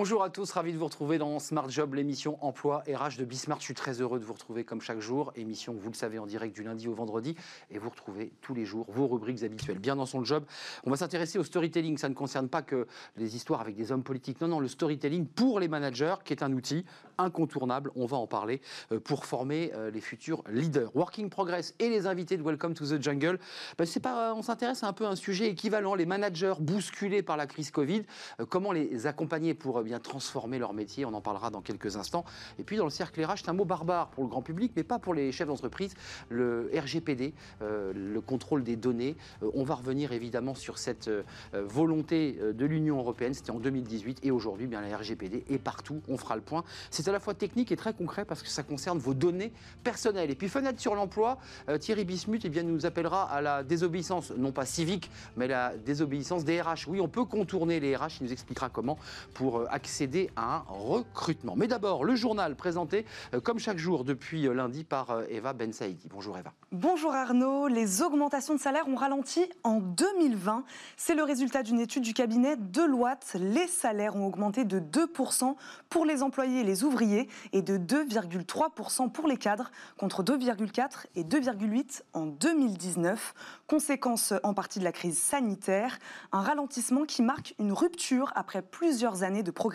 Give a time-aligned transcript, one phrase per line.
[0.00, 3.58] Bonjour à tous, ravi de vous retrouver dans Smart Job, l'émission Emploi RH de Bismart.
[3.58, 5.30] Je suis très heureux de vous retrouver comme chaque jour.
[5.36, 7.36] Émission, vous le savez, en direct du lundi au vendredi.
[7.70, 9.78] Et vous retrouvez tous les jours vos rubriques habituelles.
[9.78, 10.44] Bien dans son job,
[10.84, 11.98] on va s'intéresser au storytelling.
[11.98, 12.86] Ça ne concerne pas que
[13.18, 14.40] les histoires avec des hommes politiques.
[14.40, 16.86] Non, non, le storytelling pour les managers, qui est un outil
[17.18, 17.90] incontournable.
[17.94, 18.62] On va en parler
[18.92, 20.96] euh, pour former euh, les futurs leaders.
[20.96, 23.38] Working Progress et les invités de Welcome to the Jungle.
[23.76, 25.94] Ben, c'est pas, on s'intéresse un peu à un sujet équivalent.
[25.94, 28.04] Les managers bousculés par la crise Covid.
[28.40, 32.24] Euh, comment les accompagner pour transformer leur métier On en parlera dans quelques instants.
[32.58, 34.84] Et puis dans le cercle RH, c'est un mot barbare pour le grand public, mais
[34.84, 35.94] pas pour les chefs d'entreprise.
[36.28, 39.16] Le RGPD, le contrôle des données.
[39.54, 41.10] on va revenir évidemment sur cette
[41.52, 43.34] volonté de l'Union européenne.
[43.34, 46.00] C'était en 2018 et aujourd'hui, bien la RGPD est partout.
[46.08, 46.64] On fera le point.
[46.90, 49.52] C'est à la fois technique et très concret parce que ça concerne vos données
[49.82, 50.30] personnelles.
[50.30, 51.38] Et puis fenêtre sur l'emploi,
[51.68, 55.76] euh, Thierry Bismuth eh bien, nous appellera à la désobéissance, non pas civique, mais la
[55.76, 56.88] désobéissance des RH.
[56.88, 58.98] Oui, on peut contourner les RH, il nous expliquera comment
[59.34, 61.54] pour euh, accéder à un recrutement.
[61.56, 66.06] Mais d'abord, le journal présenté euh, comme chaque jour depuis lundi par Eva Ben Saïdi.
[66.10, 66.52] Bonjour Eva.
[66.70, 67.66] Bonjour Arnaud.
[67.66, 70.64] Les augmentations de salaire ont ralenti en 2020.
[70.98, 73.36] C'est le résultat d'une étude du cabinet Deloitte.
[73.40, 75.54] Les salaires ont augmenté de 2%
[75.88, 81.24] pour les employés et les ouvriers et de 2,3% pour les cadres, contre 2,4 et
[81.24, 83.34] 2,8 en 2019.
[83.66, 85.98] Conséquence en partie de la crise sanitaire,
[86.32, 89.69] un ralentissement qui marque une rupture après plusieurs années de progression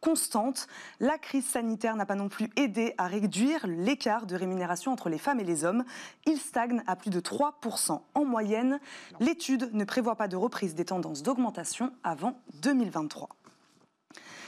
[0.00, 0.66] constante.
[1.00, 5.18] La crise sanitaire n'a pas non plus aidé à réduire l'écart de rémunération entre les
[5.18, 5.84] femmes et les hommes.
[6.26, 8.80] Il stagne à plus de 3% en moyenne.
[9.20, 13.28] L'étude ne prévoit pas de reprise des tendances d'augmentation avant 2023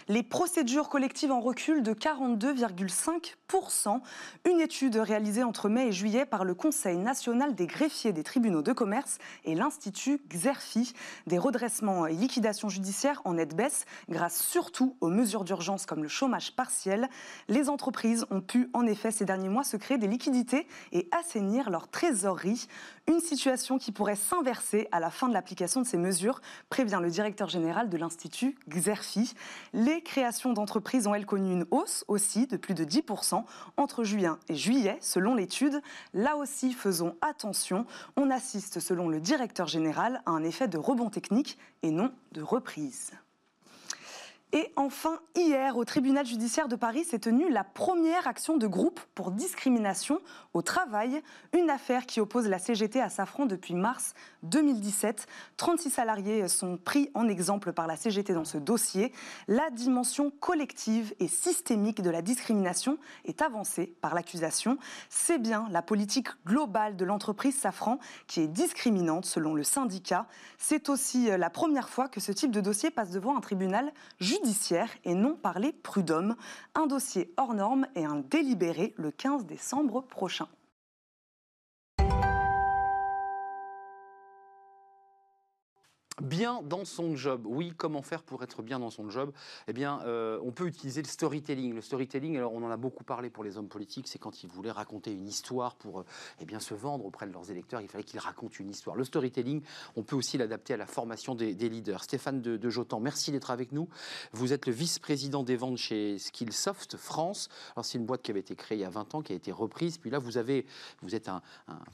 [0.09, 4.01] les procédures collectives en recul de 42,5%.
[4.49, 8.63] Une étude réalisée entre mai et juillet par le Conseil national des greffiers des tribunaux
[8.63, 10.93] de commerce et l'Institut Xerfi.
[11.27, 16.09] Des redressements et liquidations judiciaires en nette baisse grâce surtout aux mesures d'urgence comme le
[16.09, 17.09] chômage partiel.
[17.49, 21.71] Les entreprises ont pu en effet ces derniers mois se créer des liquidités et assainir
[21.71, 22.67] leur trésorerie.
[23.09, 27.11] Une situation qui pourrait s'inverser à la fin de l'application de ces mesures, prévient le
[27.11, 29.35] directeur général de l'Institut Xerfi.
[30.01, 33.45] Créations d'entreprises ont, elles, connu une hausse aussi de plus de 10%
[33.77, 35.83] entre juin et juillet, selon l'étude.
[36.15, 37.87] Là aussi, faisons attention.
[38.17, 42.43] On assiste, selon le directeur général, à un effet de rebond technique et non de
[42.43, 43.13] reprise.
[44.55, 49.01] Et enfin, hier, au tribunal judiciaire de Paris s'est tenue la première action de groupe
[49.15, 50.21] pour discrimination
[50.53, 51.23] au travail,
[51.55, 55.27] une affaire qui oppose la CGT à Safran depuis mars 2017.
[55.57, 59.13] 36 salariés sont pris en exemple par la CGT dans ce dossier.
[59.49, 64.79] La dimension collective et systémique de la discrimination est avancée par l'accusation.
[65.09, 70.27] C'est bien la politique globale de l'entreprise Safran qui est discriminante selon le syndicat.
[70.59, 74.43] C'est aussi la première fois que ce type de dossier passe devant un tribunal judiciaire
[74.43, 76.37] judiciaire et non par les prud'hommes.
[76.75, 80.49] Un dossier hors norme et un délibéré le 15 décembre prochain.
[86.23, 87.43] Bien dans son job.
[87.47, 89.33] Oui, comment faire pour être bien dans son job?
[89.67, 91.75] Eh bien, euh, on peut utiliser le storytelling.
[91.75, 94.49] Le storytelling, alors on en a beaucoup parlé pour les hommes politiques, c'est quand ils
[94.49, 96.05] voulaient raconter une histoire pour euh,
[96.39, 98.95] eh bien, se vendre auprès de leurs électeurs, il fallait qu'ils racontent une histoire.
[98.95, 99.63] Le storytelling,
[99.97, 102.05] on peut aussi l'adapter à la formation des, leaders.
[102.05, 103.89] Stéphane de, Jotan, merci d'être avec nous.
[104.31, 107.49] Vous êtes le vice-président des ventes chez Skillsoft France.
[107.75, 109.37] Alors, c'est une boîte qui avait été créée il y a 20 ans, qui a
[109.37, 109.99] été reprise.
[109.99, 110.67] Puis là, vous, avez,
[111.03, 111.43] vous êtes un,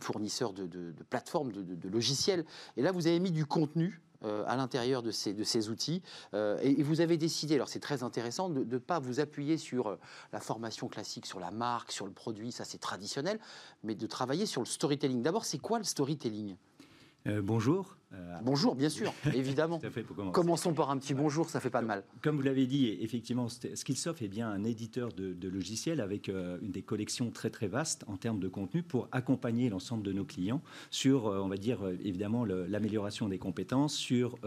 [0.00, 2.44] fournisseur de, de plateformes, de logiciels.
[2.76, 6.02] Et là, vous avez mis du contenu euh, à l'intérieur de ces, outils.
[6.34, 9.86] Euh, et, vous avez décidé, alors c'est très intéressant, de ne pas vous appuyer sur
[9.86, 9.96] euh,
[10.32, 13.38] la formation classique, sur la marque, sur le produit, ça c'est traditionnel,
[13.84, 15.22] mais de travailler sur le storytelling.
[15.22, 16.56] D'abord, c'est quoi le storytelling?
[17.26, 17.96] Bonjour.
[18.14, 19.80] Euh, bonjour, bien sûr, évidemment.
[20.32, 22.04] Commençons par un petit bonjour, ça fait pas de mal.
[22.22, 26.70] Comme vous l'avez dit, effectivement, Skillsoft est bien un éditeur de, logiciels avec euh, une
[26.70, 30.62] des collections très très vastes en termes de contenu pour accompagner l'ensemble de nos clients
[30.90, 34.38] sur, euh, on va dire, évidemment, l'amélioration des compétences, sur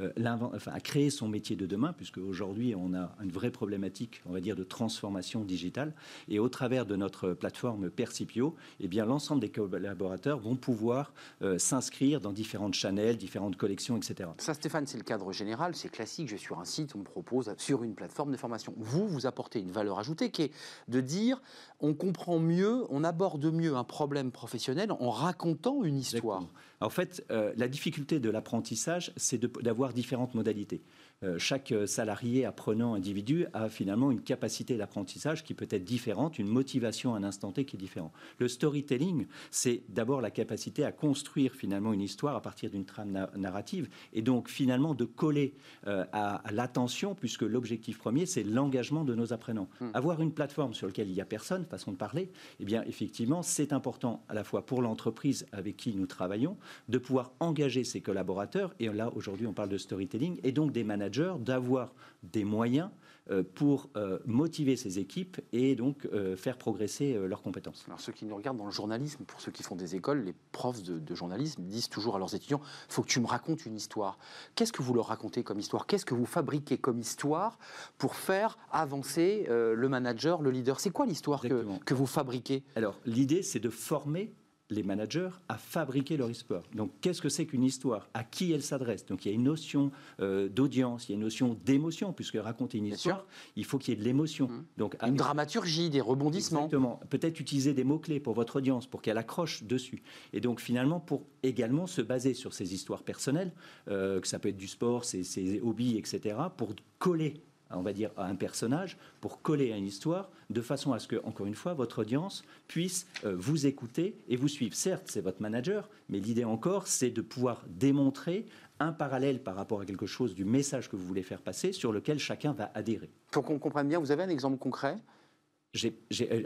[0.00, 4.32] enfin, à créer son métier de demain, puisque aujourd'hui on a une vraie problématique, on
[4.32, 5.94] va dire, de transformation digitale.
[6.28, 11.12] Et au travers de notre plateforme Percipio, eh bien l'ensemble des collaborateurs vont pouvoir
[11.58, 12.74] s'inscrire dans différentes
[13.12, 14.30] différentes collections, etc.
[14.38, 16.28] Ça, Stéphane, c'est le cadre général, c'est classique.
[16.28, 18.72] Je vais sur un site, on me propose sur une plateforme de formation.
[18.76, 20.52] Vous, vous apportez une valeur ajoutée qui est
[20.88, 21.42] de dire
[21.80, 26.44] on comprend mieux, on aborde mieux un problème professionnel en racontant une histoire.
[26.80, 30.82] En fait, euh, la difficulté de l'apprentissage, c'est d'avoir différentes modalités.
[31.24, 36.48] Euh, chaque salarié apprenant individu a finalement une capacité d'apprentissage qui peut être différente, une
[36.48, 38.12] motivation à un instant T qui est différente.
[38.38, 43.26] Le storytelling, c'est d'abord la capacité à construire finalement une histoire à partir d'une trame
[43.36, 45.54] narrative et donc finalement de coller
[45.86, 49.68] euh, à, l'attention puisque l'objectif premier c'est l'engagement de nos apprenants.
[49.80, 49.90] Hmm.
[49.94, 52.30] Avoir une plateforme sur laquelle il n'y a personne, façon de parler,
[52.60, 56.56] eh bien effectivement c'est important à la fois pour l'entreprise avec qui nous travaillons
[56.88, 60.84] de pouvoir engager ses collaborateurs et là aujourd'hui on parle de storytelling et donc des
[60.84, 62.90] managers d'avoir des moyens
[63.30, 67.82] euh, pour euh, motiver ces équipes et donc euh, faire progresser leurs compétences.
[67.86, 70.34] Alors ceux qui nous regardent dans le journalisme, pour ceux qui font des écoles, les
[70.52, 73.76] profs de, journalisme disent toujours à leurs étudiants, il faut que tu me racontes une
[73.76, 74.18] histoire.
[74.54, 75.86] Qu'est-ce que vous leur racontez comme histoire?
[75.86, 77.58] Qu'est-ce que vous fabriquez comme histoire
[77.96, 80.80] pour faire avancer le manager, le leader?
[80.80, 82.62] C'est quoi l'histoire que, que vous fabriquez?
[82.76, 84.34] Alors l'idée, c'est de former
[84.70, 86.62] les managers à fabriquer leur histoire.
[86.74, 88.08] Donc, qu'est-ce que c'est qu'une histoire?
[88.14, 89.04] À qui elle s'adresse?
[89.04, 89.90] Donc, il y a une notion
[90.20, 93.26] euh, d'audience, il y a une notion d'émotion, puisque raconter une histoire,
[93.56, 94.48] il faut qu'il y ait de l'émotion.
[94.48, 94.64] Mmh.
[94.78, 96.64] Donc, une dramaturgie, des rebondissements.
[96.64, 97.00] Exactement.
[97.10, 100.02] Peut-être utiliser des mots-clés pour votre audience, pour qu'elle accroche dessus.
[100.32, 103.52] Et donc, finalement, pour également se baser sur ces histoires personnelles,
[103.88, 107.42] euh, que ça peut être du sport, ses, ses hobbies, etc., pour coller
[107.78, 111.08] on va dire, à un personnage pour coller à une histoire, de façon à ce
[111.08, 114.74] que, encore une fois, votre audience puisse euh, vous écouter et vous suivre.
[114.74, 118.46] Certes, c'est votre manager, mais l'idée encore, c'est de pouvoir démontrer
[118.80, 121.92] un parallèle par rapport à quelque chose du message que vous voulez faire passer, sur
[121.92, 123.10] lequel chacun va adhérer.
[123.30, 124.98] Pour qu'on comprenne bien, vous avez un exemple concret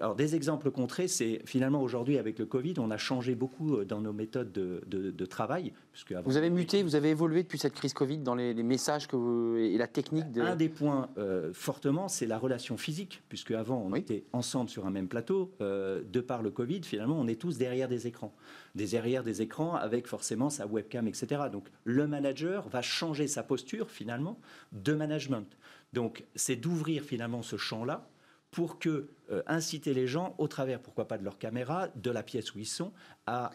[0.00, 3.84] alors des exemples concrets, c'est finalement aujourd'hui avec le Covid, on a changé beaucoup euh,
[3.84, 5.72] dans nos méthodes de, travail.
[5.92, 9.16] Puisque vous avez muté, vous avez évolué depuis cette crise Covid dans les, messages que
[9.16, 10.40] vous, et la technique de...
[10.40, 14.86] Un des points euh, fortement, c'est la relation physique, puisque avant on était ensemble sur
[14.86, 15.52] un même plateau.
[15.60, 18.32] Euh, de par le Covid, finalement, on est tous derrière des écrans,
[18.74, 21.42] des derrière des écrans avec forcément sa webcam, etc.
[21.52, 24.38] Donc le manager va changer sa posture finalement
[24.72, 25.46] de management.
[25.92, 28.08] Donc c'est d'ouvrir finalement ce champ-là
[28.50, 32.22] pour que euh, inciter les gens, au travers, pourquoi pas, de leur caméra, de la
[32.22, 32.92] pièce où ils sont,
[33.26, 33.50] à,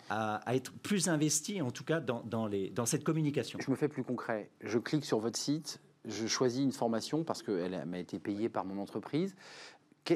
[0.48, 3.60] être plus investis, en tout cas, dans, cette communication.
[3.60, 4.52] Je me fais plus concret.
[4.62, 8.66] Je clique sur votre site, je choisis une formation parce qu'elle m'a été payée par
[8.66, 9.36] mon entreprise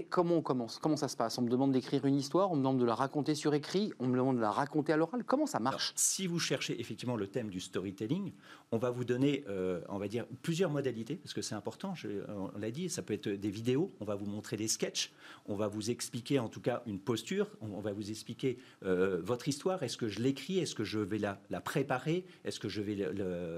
[0.10, 0.80] comment on commence?
[0.80, 1.38] Comment ça se passe?
[1.38, 4.08] On me demande d'écrire une histoire, on me demande de la raconter sur écrit, on
[4.08, 5.24] me demande de la raconter à l'oral.
[5.24, 5.94] Comment ça marche?
[5.96, 8.34] Si vous cherchez effectivement le thème du storytelling,
[8.72, 11.94] on va vous donner, euh, on va dire, plusieurs modalités, parce que c'est important,
[12.28, 15.12] on l'a dit, ça peut être des vidéos, on va vous montrer des sketchs,
[15.46, 19.48] on va vous expliquer en tout cas une posture, on, va vous expliquer euh, votre
[19.48, 22.96] histoire, est-ce que je l'écris, est-ce que je vais la, préparer, est-ce que je vais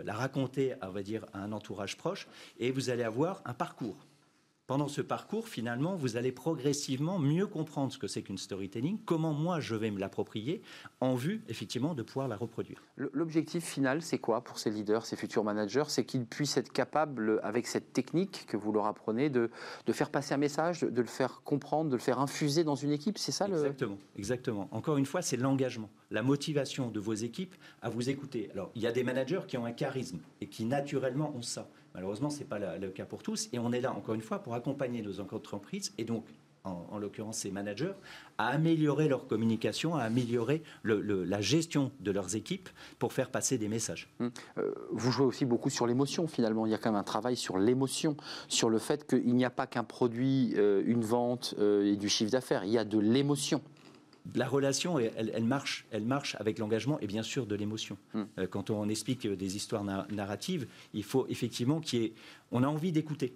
[0.05, 2.27] la raconter, on va dire, à un entourage proche,
[2.59, 3.97] et vous allez avoir un parcours
[4.69, 9.33] pendant ce parcours, finalement, vous allez progressivement mieux comprendre ce que c'est qu'une storytelling, comment
[9.33, 10.61] moi je vais me l'approprier
[11.01, 12.83] en vue, effectivement, de pouvoir la reproduire.
[12.95, 15.85] L'objectif final, c'est quoi pour ces leaders, ces futurs managers?
[15.87, 19.49] C'est qu'ils puissent être capables, avec cette technique que vous leur apprenez, de,
[19.87, 22.91] de faire passer un message, de, le faire comprendre, de le faire infuser dans une
[22.91, 24.67] équipe, c'est ça Exactement, exactement.
[24.69, 28.51] Encore une fois, c'est l'engagement, la motivation de vos équipes à vous écouter.
[28.53, 31.67] Alors, il y a des managers qui ont un charisme et qui naturellement ont ça.
[31.99, 33.49] Malheureusement, ce n'est pas le cas pour tous.
[33.51, 36.23] Et on est là, encore une fois, pour accompagner nos entreprises et donc
[36.63, 37.91] en, l'occurrence ces managers,
[38.37, 42.69] à améliorer leur communication, à améliorer la gestion de leurs équipes
[42.99, 44.09] pour faire passer des messages.
[44.21, 44.31] Hum.
[44.57, 46.65] Euh, vous jouez aussi beaucoup sur l'émotion finalement.
[46.65, 48.15] Il y a quand même un travail sur l'émotion,
[48.47, 52.07] sur le fait qu'il n'y a pas qu'un produit, euh, une vente euh, et du
[52.07, 52.63] chiffre d'affaires.
[52.63, 53.61] Il y a de l'émotion
[54.35, 57.97] la relation, elle, marche, elle marche avec l'engagement et bien sûr de l'émotion.
[58.13, 58.23] Hmm.
[58.37, 62.13] Euh, quand on explique des histoires narratives, il faut effectivement y ait,
[62.51, 63.33] on a envie d'écouter.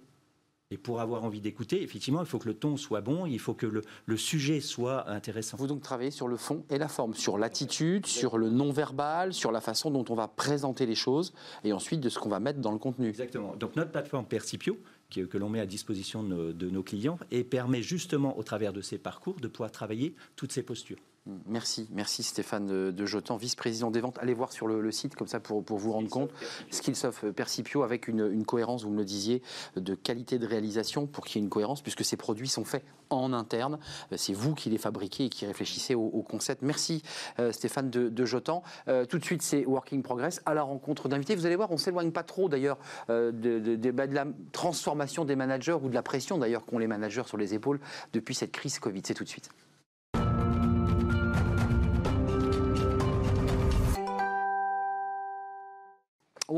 [0.70, 3.54] Et pour avoir envie d'écouter, effectivement, il faut que le ton soit bon, il faut
[3.54, 5.56] que le, sujet soit intéressant.
[5.56, 9.52] Vous donc travaillez sur le fond et la forme, sur l'attitude, sur le non-verbal, sur
[9.52, 12.60] la façon dont on va présenter les choses, et ensuite de ce qu'on va mettre
[12.60, 13.08] dans le contenu.
[13.08, 13.54] Exactement.
[13.56, 14.78] Donc notre plateforme Percipio,
[15.10, 18.98] que l'on met à disposition de nos, clients et permet justement, au travers de ces
[18.98, 20.98] parcours, de pouvoir travailler toutes ces postures.
[21.46, 24.18] Merci, merci Stéphane de Jotan, vice-président des ventes.
[24.20, 26.30] Allez voir sur le, site comme ça pour, pour vous rendre compte.
[26.70, 29.40] Skillsoft Percipio avec une, cohérence, vous me le disiez,
[29.74, 32.84] de qualité de réalisation pour qu'il y ait une cohérence puisque ces produits sont faits
[33.08, 33.78] en interne.
[34.14, 36.60] C'est vous qui les fabriquez et qui réfléchissez au, concept.
[36.60, 37.02] Merci
[37.38, 38.62] euh, Stéphane de, Jotan.
[38.88, 41.34] Euh, tout de suite, c'est Working Progress à la rencontre d'invités.
[41.36, 42.76] Vous allez voir, on s'éloigne pas trop d'ailleurs
[43.08, 46.86] euh, de, bah, de la transformation des managers ou de la pression d'ailleurs qu'ont les
[46.86, 47.80] managers sur les épaules
[48.12, 49.00] depuis cette crise Covid.
[49.06, 49.48] C'est tout de suite.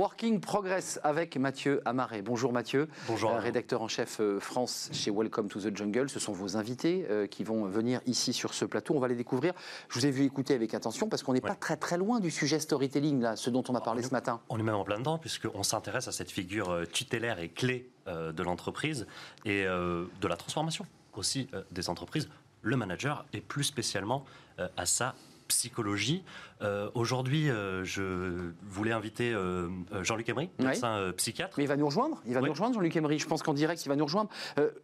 [0.00, 2.21] Working Progress avec Mathieu Amaré.
[2.21, 2.87] Bonjour Mathieu.
[3.09, 3.31] Bonjour.
[3.31, 6.11] Euh, rédacteur en chef euh, France chez Welcome to the Jungle.
[6.11, 8.95] Ce sont vos invités euh, qui vont venir ici sur ce plateau.
[8.95, 9.55] On va les découvrir.
[9.88, 11.49] Je vous ai vu écouter avec attention parce qu'on n'est Ouais.
[11.49, 14.43] pas très très loin du sujet storytelling, là, ce dont on a parlé ce matin.
[14.50, 18.33] On est même en plein dedans, puisqu'on s'intéresse à cette figure tutélaire et clé euh,
[18.33, 19.07] de l'entreprise
[19.47, 20.85] et de la transformation
[21.15, 22.29] aussi des entreprises,
[22.61, 24.26] le manager, et plus spécialement
[24.59, 25.15] à sa
[25.49, 26.25] psychologie.
[26.62, 29.69] Euh, Aujourd'hui, euh, je voulais inviter euh,
[30.03, 31.55] Jean-Luc Emery, médecin psychiatre.
[31.59, 33.19] Mais il va nous rejoindre, il va nous rejoindre Jean-Luc Emery.
[33.19, 34.31] Je pense qu'en direct, il va nous rejoindre.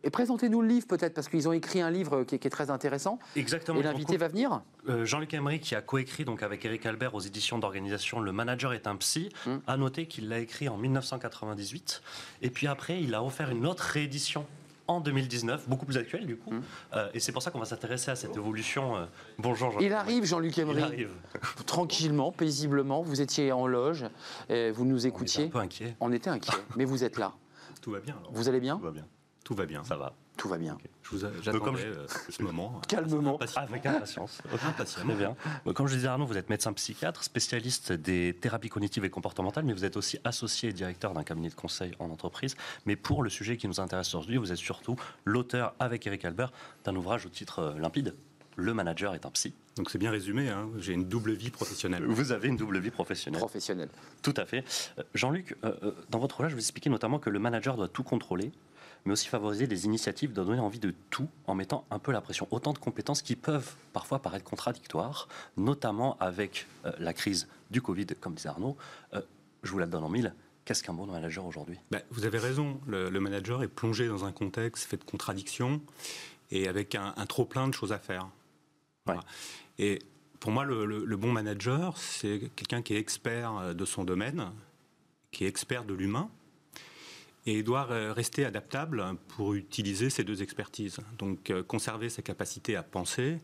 [0.05, 2.51] Et présentez-nous le livre peut-être, parce qu'ils ont écrit un livre qui est, qui est
[2.51, 3.19] très intéressant.
[3.37, 3.81] Exactement.
[3.81, 4.63] Et l'invité va venir
[5.05, 8.87] Jean-Luc Emery, qui a coécrit donc avec Eric Albert aux éditions d'organisation Le manager est
[8.87, 9.57] un psy, Mm.
[9.67, 12.03] a noté qu'il l'a écrit en 1998.
[12.43, 14.47] Et puis après, il a offert une autre réédition
[14.89, 16.53] en 2019, beaucoup plus actuelle du coup.
[16.53, 16.63] Mm.
[16.95, 18.97] Euh, et c'est pour ça qu'on va s'intéresser à cette évolution.
[18.97, 19.05] Euh,
[19.39, 19.87] bonjour Jean-Luc.
[19.87, 20.83] Il arrive, Jean-Luc Il Emery.
[20.83, 21.11] arrive.
[21.67, 23.03] Tranquillement, paisiblement.
[23.03, 24.05] Vous étiez en loge,
[24.49, 25.45] et vous nous On était écoutiez.
[25.47, 25.97] un peu inquiet.
[26.01, 27.33] On était inquiets, mais vous êtes là.
[27.81, 28.33] Tout va bien alors.
[28.33, 29.07] Vous allez bien Tout va bien.
[29.45, 29.85] Tout va bien.
[29.85, 30.15] Ça va.
[30.37, 30.79] Tout va bien.
[31.03, 32.81] Je vous j'attendais je- euh, ce moment.
[32.89, 33.35] Calmement.
[33.35, 33.67] Impatiemment.
[33.69, 34.39] Avec impatience.
[34.67, 35.09] Impatiemment.
[35.15, 35.37] Très bien.
[35.67, 39.65] Euh, Comme je disais Arnaud, vous êtes médecin psychiatre, spécialiste des thérapies cognitives et comportementales,
[39.65, 42.57] mais vous êtes aussi associé et directeur d'un cabinet de conseil en entreprise.
[42.87, 46.53] Mais pour le sujet qui nous intéresse aujourd'hui, vous êtes surtout l'auteur avec Eric Albert
[46.85, 48.15] d'un ouvrage au titre euh, limpide.
[48.57, 49.55] Le manager est un psy.
[49.77, 50.69] Donc c'est bien résumé, hein.
[50.79, 52.05] j'ai une double vie professionnelle.
[52.05, 53.41] Vous avez une double vie professionnelle.
[53.41, 53.89] Professionnel.
[54.23, 54.65] Tout à fait.
[54.99, 58.03] Euh, Jean-Luc, euh, euh, dans votre ouvrage, vous expliquez notamment que le manager doit tout
[58.03, 58.53] contrôler,
[59.05, 62.21] mais aussi favoriser les initiatives, doit donner envie de tout en mettant un peu la
[62.21, 62.47] pression.
[62.51, 68.07] Autant de compétences qui peuvent parfois paraître contradictoires, notamment avec euh, la crise du Covid,
[68.21, 68.77] comme disait Arnaud.
[69.15, 69.21] Euh,
[69.63, 70.35] je vous la donne en mille.
[70.65, 71.79] Qu'est-ce qu'un bon manager aujourd'hui?
[71.91, 75.81] Ben, vous avez raison, le, le manager est plongé dans un contexte fait de contradictions
[76.53, 78.29] et avec un, un trop plein de choses à faire.
[79.07, 79.23] Voilà.
[79.79, 79.99] Et
[80.39, 84.05] pour moi, le, le- le bon manager, c'est quelqu'un qui est expert euh, de son
[84.05, 84.53] domaine,
[85.33, 86.29] qui est expert de l'humain,
[87.47, 90.99] et il doit euh, rester adaptable pour utiliser ces deux expertises.
[91.19, 93.39] Donc euh, conserver sa capacité à penser,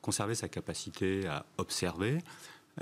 [0.00, 2.18] conserver sa capacité à observer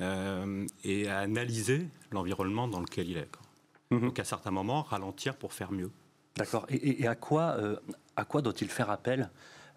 [0.00, 3.28] euh, et à analyser l'environnement dans lequel il est.
[3.90, 4.00] Mhm.
[4.00, 5.90] Donc à certains moments, ralentir pour faire mieux.
[6.36, 6.64] D'accord.
[6.70, 7.76] Et, et- et à quoi, euh,
[8.16, 9.30] à quoi doit-il faire appel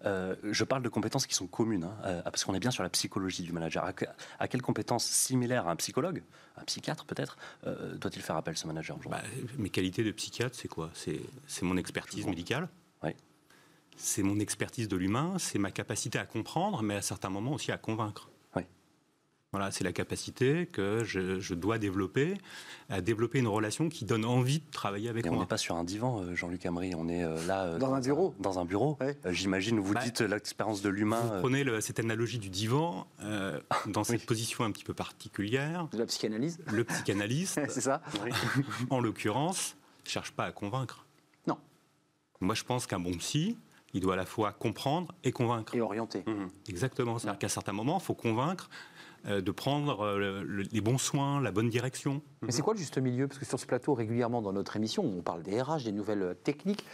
[0.04, 2.82] Euh, Je parle de compétences qui sont communes, hein, euh, parce qu'on est bien sur
[2.82, 3.84] la psychologie du manager.
[3.84, 3.92] À,
[4.38, 6.22] à quelles compétences similaires à un psychologue,
[6.56, 7.36] un psychiatre peut-être,
[7.66, 9.20] euh, doit-il faire appel ce manager aujourd'hui?
[9.22, 10.90] Bah, mes qualités de psychiatre, c'est quoi?
[10.94, 12.68] C'est mon expertise médicale.
[13.02, 13.10] Oui.
[13.96, 17.72] C'est mon expertise de l'humain, c'est ma capacité à comprendre, mais à certains moments aussi
[17.72, 18.28] à convaincre.
[19.52, 22.34] Voilà, c'est la capacité que je, je dois développer,
[22.90, 25.42] à développer une relation qui donne envie de travailler avec Et on moi.
[25.44, 27.64] n'est pas sur un divan, euh, Jean-Luc Amery, on est euh, là.
[27.64, 28.34] euh, Dans un bureau.
[28.40, 28.98] Dans un bureau.
[29.00, 29.16] Ouais.
[29.24, 31.20] Euh, J'imagine, vous Bah, dites l'expérience de l'humain.
[31.22, 34.26] Vous prenez le- cette analogie du divan, euh, dans cette Oui.
[34.26, 38.02] position un petit peu particulière, De la psychanalyse le psychanalyste, C'est ça
[38.90, 41.06] en l'occurrence, ne cherche pas à convaincre.
[41.46, 41.56] Non.
[42.40, 43.56] Moi, je pense qu'un bon psy,
[43.94, 45.74] il doit à la fois comprendre et convaincre.
[45.74, 46.24] Et orienté.
[46.26, 46.50] Mhm.
[46.68, 47.18] Exactement.
[47.18, 48.68] C'est-à-dire qu'à certains moments, il faut convaincre
[49.26, 52.22] de prendre euh, le- le- les bons soins, la bonne direction.
[52.42, 53.26] Mais c'est quoi le juste milieu?
[53.28, 56.22] Parce que sur ce plateau, régulièrement dans notre émission, on parle des RH, des nouvelles
[56.22, 56.84] euh, techniques.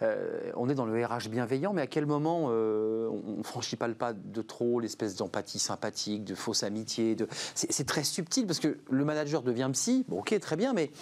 [0.00, 3.74] Euh, on est dans le RH bienveillant, mais à quel moment euh, on ne franchit
[3.74, 7.26] pas le pas de trop, l'espèce d'empathie sympathique, de fausse amitié de...
[7.56, 10.92] C'est très subtil parce que le manager devient psy, bon, ok, très bien, mais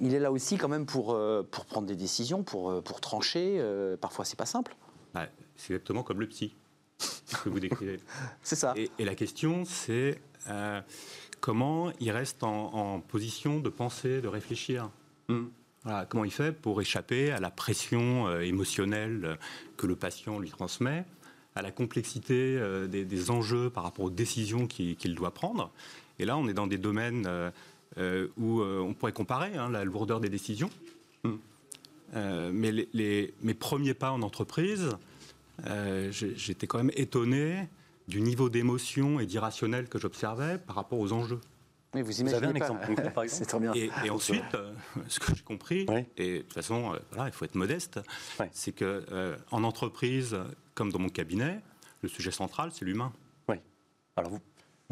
[0.00, 3.02] il est là aussi quand même pour, euh, pour prendre des décisions, pour, euh, pour
[3.02, 3.58] trancher.
[3.58, 4.74] euh, parfois, c'est pas simple.
[5.12, 6.54] Bah, c'est exactement comme le psy
[7.44, 8.00] que vous décrivez.
[8.42, 8.74] C'est ça.
[8.76, 10.80] Et, et la question, c'est euh,
[11.40, 14.90] comment il reste en, en position de penser, de réfléchir?
[15.84, 19.36] Voilà, comment il fait pour échapper à la pression euh, émotionnelle euh,
[19.76, 21.04] que le patient lui transmet,
[21.54, 25.70] à la complexité euh, des, des enjeux par rapport aux décisions qu'il doit prendre?
[26.18, 30.20] Et là, on est dans des domaines euh, où on pourrait comparer hein, la lourdeur
[30.20, 30.70] des décisions.
[32.14, 34.90] Euh, mais les, les- mes premiers pas en entreprise,
[35.66, 37.68] euh, j'étais quand même étonné
[38.08, 41.40] du niveau d'émotion et d'irrationnel que j'observais par rapport aux enjeux.
[41.94, 42.58] Mais vous Vous imaginez avez un pas.
[42.58, 43.72] exemple concret, par exemple C'est très bien.
[43.74, 44.72] Et, et ensuite, euh,
[45.08, 46.04] ce que j'ai compris, Oui.
[46.16, 48.00] et de toute façon, euh, voilà, il faut être modeste,
[48.52, 50.36] c'est que euh, en entreprise,
[50.74, 51.60] comme dans mon cabinet,
[52.02, 53.12] le sujet central, c'est l'humain.
[54.16, 54.38] Alors vous,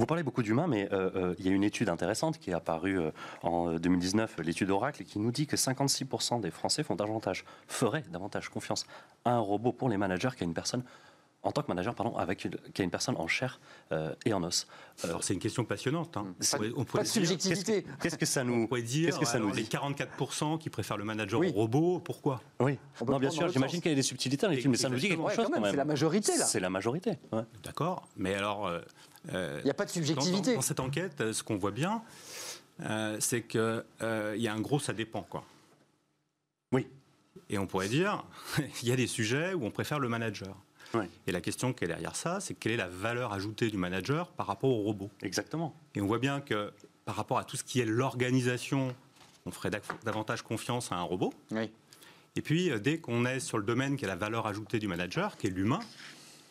[0.03, 2.55] vous parlez beaucoup d'humains, mais euh, euh, il y a une étude intéressante qui est
[2.55, 3.11] apparue euh,
[3.45, 8.03] en euh, 2019, l'étude Oracle, qui nous dit que 56% des Français font davantage, feraient
[8.11, 8.85] davantage confiance
[9.25, 10.83] à un robot pour les managers qu'à une personne,
[11.45, 13.61] en tant que manager, pardon, avec une- qu'à une personne en chair
[13.93, 14.67] euh, et en os.
[15.05, 16.17] Euh, Alors c'est une question passionnante.
[16.17, 16.35] hein.
[16.37, 17.87] Pas, On pourrait- on pas pourrait de dire- subjectivité.
[18.01, 18.67] Qu'est-ce que ça On nous...
[18.67, 21.53] pourrait dire Qu'est-ce que ça alors, nous les dit 44% qui préfèrent le manager Oui.
[21.55, 22.43] au robot, pourquoi?
[22.59, 23.83] Oui, On non, bien sûr, j'imagine sens.
[23.83, 25.71] qu'il y a des subtilités dans l'étude, mais ça nous dit quelque chose quand même,
[25.71, 26.45] c'est la majorité, là.
[26.45, 27.19] C'est la majorité.
[27.33, 27.43] ouais.
[27.63, 28.81] D'accord Mais alors, euh,
[29.29, 30.51] Il n'y a pas de dans, subjectivité.
[30.51, 32.03] dans- dans cette enquête, euh, ce qu'on voit bien,
[32.81, 33.61] euh, c'est qu'il
[34.03, 35.23] euh, y a un gros ça dépend.
[35.23, 35.45] Quoi.
[36.73, 36.87] Oui.
[37.51, 38.25] Et on pourrait dire,
[38.83, 40.57] il y a des sujets où on préfère le manager.
[41.27, 44.31] Et la question qui est derrière ça, c'est quelle est la valeur ajoutée du manager
[44.33, 45.75] par rapport au robot Exactement.
[45.95, 46.71] Et on voit bien que
[47.07, 48.95] par rapport à tout ce qui est l'organisation,
[49.47, 49.71] on ferait
[50.05, 51.33] davantage confiance à un robot.
[51.51, 51.71] Oui.
[52.37, 54.87] Et puis, euh, dès qu'on est sur le domaine qui est la valeur ajoutée du
[54.87, 55.81] manager, qui est l'humain,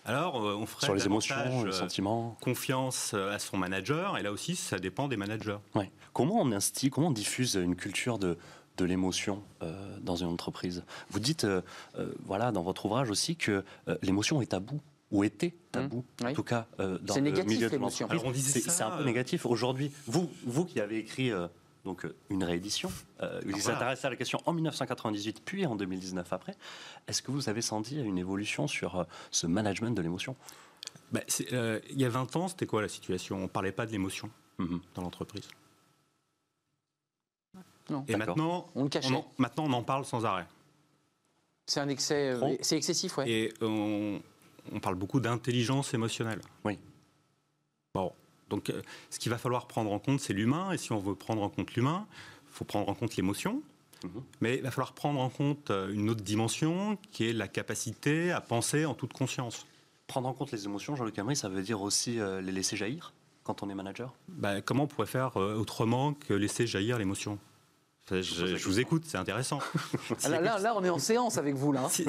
[0.05, 4.17] alors euh, on ferait sur les émotions, les euh, sentiments, confiance à son manager.
[4.17, 5.57] Et là aussi, ça dépend des managers.
[5.75, 5.91] Ouais.
[6.13, 8.37] Comment on instille, comment on diffuse une culture de
[8.77, 9.43] de l'émotion
[10.01, 10.83] dans une entreprise?
[11.09, 11.45] Vous dites,
[12.25, 13.63] voilà, dans votre ouvrage aussi, que
[14.01, 14.79] l'émotion est tabou
[15.11, 16.27] ou était tabou, mmh.
[16.27, 18.07] en tout cas dans le négatif, milieu de l'émotion.
[18.09, 18.63] l'entreprise.
[18.67, 19.91] C'est un peu négatif aujourd'hui.
[20.07, 21.31] Vous, vous qui avez écrit
[21.85, 22.91] donc euh, une réédition.
[23.21, 26.55] Euh, il s'intéresse à la question en 1998, puis en 2019 après.
[27.07, 30.35] Est-ce que vous avez senti une évolution sur euh, ce management de l'émotion?
[31.11, 33.37] Bah, Il y a 20 ans, c'était quoi la situation?
[33.37, 34.81] On ne parlait pas de l'émotion mhm.
[34.95, 35.47] dans l'entreprise.
[38.07, 38.87] Et maintenant on,
[39.37, 40.47] maintenant, on en parle sans arrêt.
[41.65, 43.29] C'est un excès, c'est excessif, ouais.
[43.29, 44.21] Et on,
[44.71, 46.41] on parle beaucoup d'intelligence émotionnelle.
[46.63, 46.79] Oui.
[47.93, 48.13] Bon,
[48.51, 50.71] donc, euh, ce qu'il va falloir prendre en compte, c'est l'humain.
[50.71, 52.05] Et si on veut prendre en compte l'humain,
[52.49, 53.63] il faut prendre en compte l'émotion.
[54.03, 54.21] Mhm.
[54.41, 58.31] Mais il va falloir prendre en compte euh, une autre dimension qui est la capacité
[58.31, 59.65] à penser en toute conscience.
[60.07, 63.13] Prendre en compte les émotions, Jean-Luc Emery, ça veut dire aussi euh, les laisser jaillir
[63.43, 64.13] quand on est manager?
[64.27, 67.39] Bah, Comment on pourrait faire autrement que laisser jaillir l'émotion?
[68.11, 69.59] Je, vous écoute, c'est intéressant.
[70.23, 71.87] Ah, là, là, on est en séance avec vous, là.
[71.89, 72.03] Si,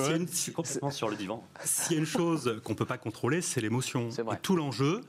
[0.52, 1.46] complètement sur le divan.
[1.64, 4.10] S'il y a une chose qu'on ne peut pas contrôler, c'est l'émotion.
[4.42, 5.00] Tout l'enjeu,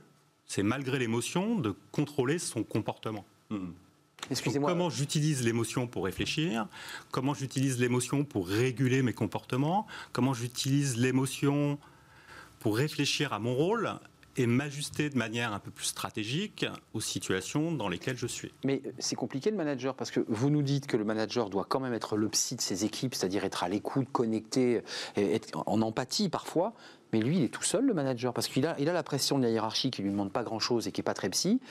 [0.46, 3.26] c'est malgré l'émotion de contrôler son comportement.
[3.50, 3.72] Hmm.
[4.32, 4.70] Excusez-moi.
[4.70, 6.68] Comment j'utilise l'émotion pour réfléchir?
[7.12, 9.86] Comment j'utilise l'émotion pour réguler mes comportements?
[10.14, 11.78] Comment j'utilise l'émotion
[12.60, 14.00] pour réfléchir à mon rôle
[14.38, 18.54] et m'ajuster de manière un peu plus stratégique aux situations dans lesquelles je suis?
[18.64, 21.82] Mais c'est compliqué le manager parce que vous nous dites que le manager doit quand
[21.82, 24.82] même être le psy de ses équipes, c'est-à-dire être à l'écoute, connecté,
[25.18, 26.74] être en empathie parfois.
[27.14, 29.38] Mais lui, il est tout seul, le manager, parce qu'il a, il a la pression
[29.38, 31.62] de la hiérarchie qui lui demande pas grand-chose et qui est pas très psy.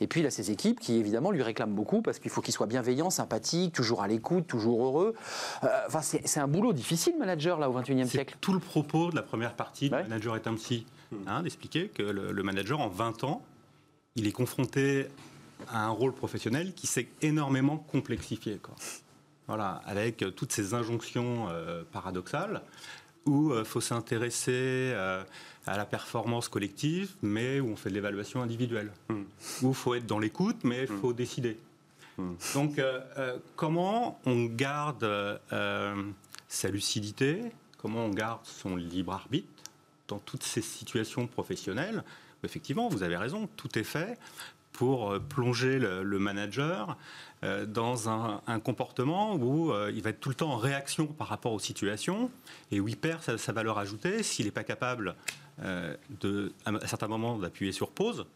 [0.00, 2.54] Et puis, il a ses équipes qui, évidemment, lui réclament beaucoup parce qu'il faut qu'il
[2.54, 5.14] soit bienveillant, sympathique, toujours à l'écoute, toujours heureux.
[5.64, 8.36] Euh, enfin, c'est un boulot difficile, manager, là, au XXIe siècle.
[8.40, 10.86] tout le propos de la première partie Le manager est un psy.
[11.26, 13.42] Hein, d'expliquer que le, manager, en 20 ans,
[14.16, 15.08] il est confronté
[15.68, 18.58] à un rôle professionnel qui s'est énormément complexifié.
[18.62, 18.74] Quoi.
[19.46, 22.62] Voilà, avec toutes ces injonctions euh, paradoxales
[23.26, 24.52] où il euh, faut s'intéresser
[24.94, 25.22] euh,
[25.66, 28.92] à la performance collective, mais où on fait de l'évaluation individuelle.
[29.08, 29.22] Hmm.
[29.62, 31.00] Où il faut être dans l'écoute, mais il hmm.
[31.00, 31.58] faut décider.
[32.18, 32.34] Hmm.
[32.54, 35.08] Donc, euh, comment on garde
[36.48, 37.40] sa lucidité
[37.78, 39.48] Comment on garde son libre arbitre
[40.06, 42.04] dans toutes ces situations professionnelles?
[42.44, 44.18] Effectivement, vous avez raison, tout est fait
[44.72, 46.96] pour plonger le manager
[47.44, 51.26] euh, dans un, comportement où euh, il va être tout le temps en réaction par
[51.26, 52.30] rapport aux situations
[52.70, 55.16] et où il perd sa, valeur ajoutée s'il n'est pas capable
[55.64, 58.26] euh, de, à, un certain moment d'appuyer sur pause,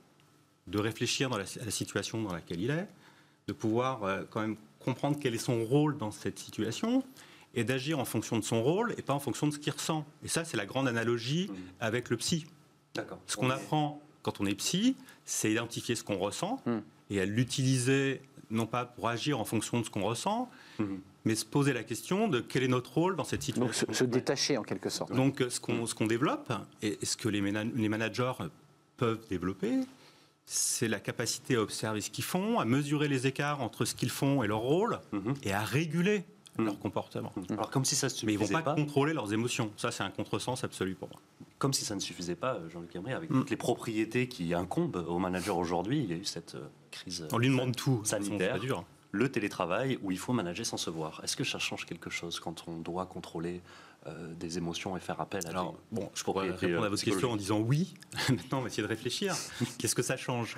[0.67, 2.89] de réfléchir dans la, à la situation dans laquelle il est,
[3.47, 7.05] de pouvoir quand même comprendre quel est son rôle dans cette situation
[7.55, 10.05] et d'agir en fonction de son rôle et pas en fonction de ce qu'il ressent.
[10.25, 11.55] Et ça, c'est la grande analogie mmh.
[11.79, 12.47] avec le psy.
[13.27, 16.79] Ce qu'on apprend quand on est psy, c'est identifier ce qu'on ressent mmh.
[17.11, 21.01] et à l'utiliser non pas pour agir en fonction de ce qu'on ressent, mhm.
[21.25, 23.87] mais se poser la question de quel est notre rôle dans cette situation.
[23.87, 25.13] Donc se, détacher en quelque sorte.
[25.13, 28.33] Donc ce qu'on développe, et ce que les, les managers
[28.97, 29.81] peuvent développer,
[30.47, 34.11] c'est la capacité à observer ce qu'ils font, à mesurer les écarts entre ce qu'ils
[34.11, 35.35] font et leur rôle, mhm.
[35.43, 36.25] et à réguler
[36.59, 36.81] leur mhm.
[36.81, 37.33] comportement.
[37.51, 39.73] Alors comme si ça se Mais ils ne vont pas, contrôler leurs émotions.
[39.77, 41.21] Ça, c'est un contresens absolu pour moi.
[41.59, 43.41] Comme si ça ne suffisait pas, Jean-Luc Emery, avec mm.
[43.41, 46.69] toutes les propriétés qui incombent aux managers aujourd'hui, il y a eu cette euh,
[47.01, 48.85] crise On lui demande tout, sanitaire, dur.
[49.13, 51.21] le télétravail, où il faut manager sans se voir.
[51.25, 53.61] Est-ce que ça change quelque chose quand on doit contrôler
[54.07, 57.33] euh, des émotions et faire appel à Alors, bon, je pourrais répondre à votre question
[57.33, 57.95] en disant oui.
[58.29, 59.35] Maintenant, on va essayer de réfléchir.
[59.79, 60.57] Qu'est-ce que ça change?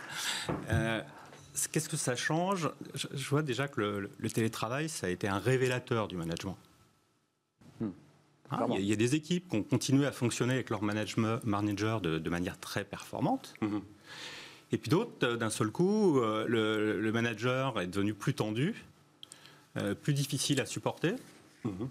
[0.68, 1.00] Euh,
[1.72, 2.70] Qu'est-ce que ça change?
[2.94, 6.58] Je, vois déjà que le, télétravail, ça a été un révélateur du management.
[7.80, 7.90] Hmm.
[8.50, 12.30] Ah, il, y a, des équipes qui ont continué à fonctionner avec leur manager de,
[12.30, 13.54] manière très performante.
[13.62, 13.78] Hmm.
[14.72, 18.84] Et puis d'autres, euh, d'un seul coup, euh, le, manager est devenu plus tendu,
[19.76, 21.14] euh, plus difficile à supporter.
[21.64, 21.86] Hmm.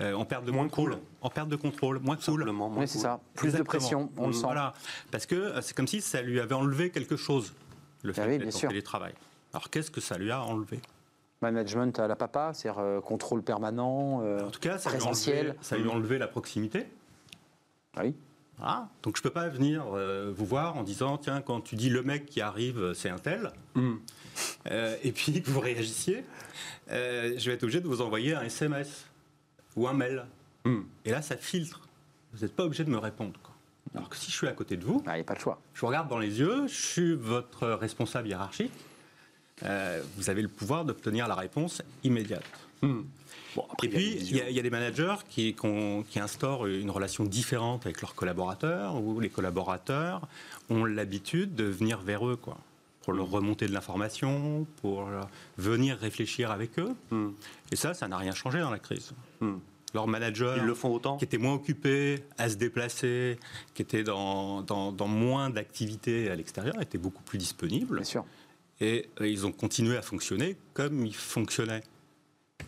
[0.00, 2.48] en perte de contrôle, en perte de contrôle, moins cool.
[2.48, 3.20] oui, c'est ça.
[3.34, 4.42] Plus de pression, on le sent.
[4.42, 4.72] Voilà,
[5.10, 7.52] parce que c'est comme si ça lui avait enlevé quelque chose
[8.02, 9.14] le ah fait d'être en télétravail.
[9.52, 10.80] Alors qu'est-ce que ça lui a enlevé?
[11.40, 15.48] Management à la papa, c'est-à-dire euh, contrôle permanent, euh, en tout cas, ça présentiel.
[15.48, 16.86] Lui ça lui a enlevé la proximité.
[17.96, 18.14] Ah oui.
[19.02, 21.90] Donc je ne peux pas venir euh, vous voir en disant, tiens, quand tu dis
[21.90, 23.94] le mec qui arrive, c'est un tel, hmm.
[24.70, 26.24] euh, et puis que vous réagissiez,
[26.90, 29.06] euh, je vais être obligé de vous envoyer un SMS
[29.76, 30.24] ou un mail.
[30.64, 30.82] Hmm.
[31.04, 31.80] Et là, ça filtre.
[32.32, 33.38] Vous n'êtes pas obligé de me répondre.
[33.94, 35.60] Alors que si je suis à côté de vous, il n'y a pas de choix.
[35.74, 38.72] Je vous regarde dans les yeux, je suis votre responsable hiérarchique.
[39.62, 42.44] vous avez le pouvoir d'obtenir la réponse immédiate.
[43.56, 48.00] Hmm et puis, il y, a des managers qui, qui, instaurent une relation différente avec
[48.00, 50.26] leurs collaborateurs, où les collaborateurs
[50.70, 52.58] ont l'habitude de venir vers eux, quoi,
[53.02, 55.08] pour leur remonter de l'information, pour
[55.56, 56.96] venir réfléchir avec eux.
[57.12, 57.30] Hmm.
[57.70, 59.12] Et ça, ça n'a rien changé dans la crise.
[59.40, 59.58] Hmm.
[59.94, 61.16] Leurs managers, Ils le font autant.
[61.16, 63.38] qui étaient moins occupés à se déplacer,
[63.74, 67.96] qui étaient dans, dans, dans moins d'activités à l'extérieur, étaient beaucoup plus disponibles.
[67.96, 68.24] Bien sûr.
[68.80, 71.82] Et euh, ils ont continué à fonctionner comme ils fonctionnaient.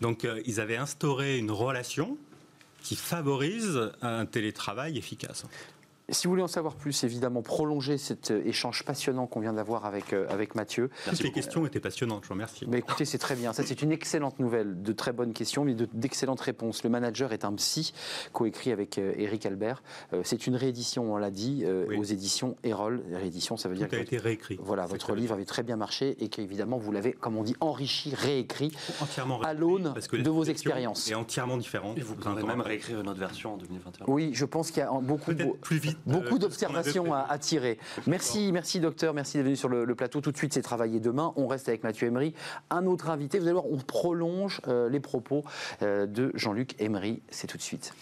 [0.01, 2.17] Donc euh, ils avaient instauré une relation
[2.81, 5.45] qui favorise un télétravail efficace.
[6.09, 9.85] Si vous voulez en savoir plus, évidemment, prolonger cet euh, échange passionnant qu'on vient d'avoir
[9.85, 10.89] avec, euh, avec Mathieu.
[11.05, 12.65] Toutes les questions étaient passionnantes, je vous remercie.
[12.65, 13.51] Mais écoutez, c'est très bien.
[13.51, 16.85] Ça, c'est une excellente nouvelle, de très bonnes questions, mais d'excellentes réponses.
[16.85, 17.91] Le manager est un psy,
[18.31, 19.83] coécrit avec Eric Albert.
[20.23, 23.03] c'est une réédition, on l'a dit, aux éditions Erol.
[23.11, 23.95] Réédition, ça veut dire que.
[23.97, 24.57] a été réécrit.
[24.61, 28.15] Voilà, votre livre avait très bien marché et qu'évidemment, vous l'avez, comme on dit, enrichi,
[28.15, 31.09] réécrit entièrement à l'aune de vos expériences.
[31.09, 31.95] Et entièrement différent.
[31.97, 34.05] Et vous pourrez même réécrire une autre version en 2021.
[34.07, 35.33] Oui, je pense qu'il y a beaucoup.
[35.61, 37.77] plus vite Beaucoup euh, d'observations à, tirer.
[38.05, 40.21] Merci, merci docteur, merci d'être venu sur le, plateau.
[40.21, 41.33] Tout de suite, c'est travailler demain.
[41.35, 42.33] On reste avec Mathieu Emery.
[42.69, 45.43] Un autre invité, vous allez voir, on prolonge euh, les propos
[45.81, 47.21] euh, de Jean-Luc Emery.
[47.29, 47.93] C'est tout de suite.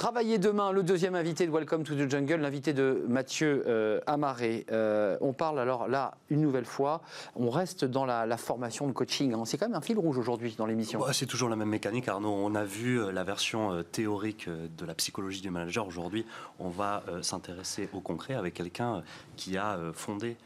[0.00, 4.64] Travailler demain, le deuxième invité de Welcome to the Jungle, l'invité de Mathieu euh, Amaré.
[4.72, 7.02] Euh, on parle alors là, une nouvelle fois,
[7.36, 9.34] on reste dans la, formation de coaching.
[9.34, 9.42] Hein.
[9.44, 11.04] C'est quand même un fil rouge aujourd'hui dans l'émission.
[11.12, 12.32] c'est toujours la même mécanique, Arnaud.
[12.32, 15.86] On a vu euh, la version théorique de la psychologie du manager.
[15.86, 16.24] Aujourd'hui,
[16.58, 19.02] on va s'intéresser au concret avec quelqu'un
[19.36, 20.38] qui a fondé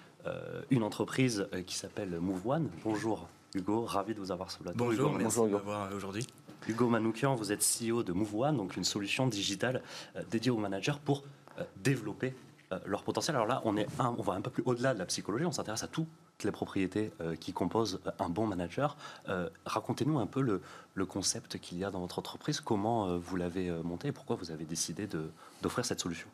[0.70, 2.70] une entreprise qui s'appelle Move One.
[2.82, 4.84] Bonjour Hugo, ravi de vous avoir sur le plateau.
[4.84, 6.26] Bonjour, merci de m'avoir aujourd'hui.
[6.66, 9.82] Hugo Manoukian, vous êtes CEO de MoveOne, donc une solution digitale
[10.16, 11.22] euh, dédiée aux managers pour
[11.58, 12.34] euh, développer
[12.72, 13.36] euh, leur potentiel.
[13.36, 15.52] Alors là, on, est un, on va un peu plus au-delà de la psychologie, on
[15.52, 16.08] s'intéresse à toutes
[16.42, 18.96] les propriétés qui composent un bon manager.
[19.64, 20.60] Racontez-nous un peu le,
[20.94, 24.50] le concept qu'il y a dans votre entreprise, comment vous l'avez monté et pourquoi vous
[24.50, 25.08] avez décidé
[25.62, 26.28] d'offrir cette solution.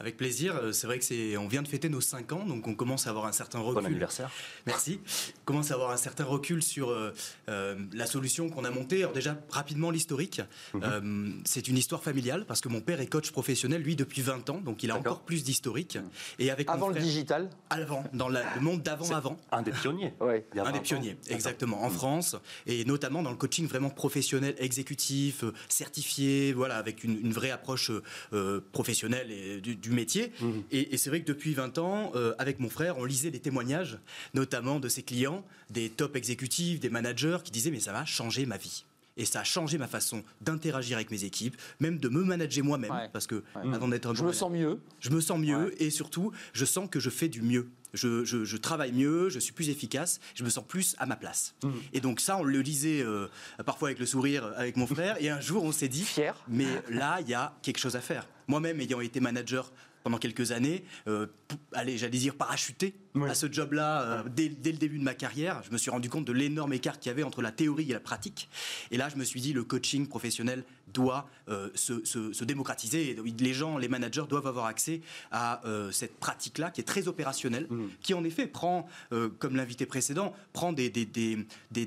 [0.00, 0.54] Avec plaisir.
[0.54, 3.08] Euh, c'est vrai que c'est, on vient de fêter nos 5 ans, donc on commence
[3.08, 3.82] à avoir un certain recul.
[3.82, 4.30] Bon anniversaire.
[4.64, 5.00] Merci.
[5.40, 7.12] On commence à avoir un certain recul sur euh,
[7.48, 8.98] euh, la solution qu'on a montée.
[9.00, 10.40] Alors déjà, rapidement, l'historique.
[10.74, 11.42] Mhm.
[11.44, 14.60] c'est une histoire familiale parce que mon père est coach professionnel, lui, depuis 20 ans,
[14.60, 15.96] donc il a encore plus d'historique.
[15.96, 16.10] Mhm.
[16.38, 17.50] Et avec avant le digital?
[17.70, 19.36] Avant, dans le monde d'avant-avant.
[19.50, 20.14] Un des pionniers.
[20.20, 20.46] Ouais.
[20.56, 21.96] Un des pionniers, exactement, en mhm.
[21.96, 27.90] France, et notamment dans le coaching vraiment professionnel, exécutif, certifié, voilà, avec une, vraie approche
[28.72, 30.32] professionnelle et du métier.
[30.40, 30.62] Mhm.
[30.70, 33.98] Et, c'est vrai que depuis 20 ans, euh, avec mon frère, on lisait des témoignages,
[34.34, 38.46] notamment de ses clients, des top exécutifs, des managers, qui disaient mais ça va changer
[38.46, 38.84] ma vie
[39.18, 42.92] et ça a changé ma façon d'interagir avec mes équipes, même de me manager moi-même,
[43.12, 46.32] parce que avant d'être un je me sens mieux, je me sens mieux et surtout
[46.52, 47.68] je sens que je fais du mieux.
[47.94, 51.54] Je, travaille mieux, je suis plus efficace, je me sens plus à ma place.
[51.64, 51.72] Mhm.
[51.92, 53.28] Et donc ça, on le lisait euh,
[53.64, 55.16] parfois avec le sourire avec mon frère.
[55.20, 58.00] Et un jour, on s'est dit, fier, mais là, il y a quelque chose à
[58.00, 58.26] faire.
[58.46, 59.70] Moi-même, ayant été manager
[60.02, 61.26] pendant quelques années, euh,
[61.72, 62.94] allez, j'allais dire parachuté
[63.28, 65.62] à ce job-là euh, dès, le début de ma carrière.
[65.64, 67.92] Je me suis rendu compte de l'énorme écart qu'il y avait entre la théorie et
[67.92, 68.48] la pratique.
[68.90, 73.16] Et là, je me suis dit, le coaching professionnel doit euh, se, démocratiser.
[73.38, 75.60] Les gens, les managers doivent avoir accès à
[75.92, 77.84] cette pratique-là qui est très opérationnelle, mmh.
[78.02, 78.86] qui en effet prend,
[79.38, 81.86] comme l'invité précédent, prend des, des, des,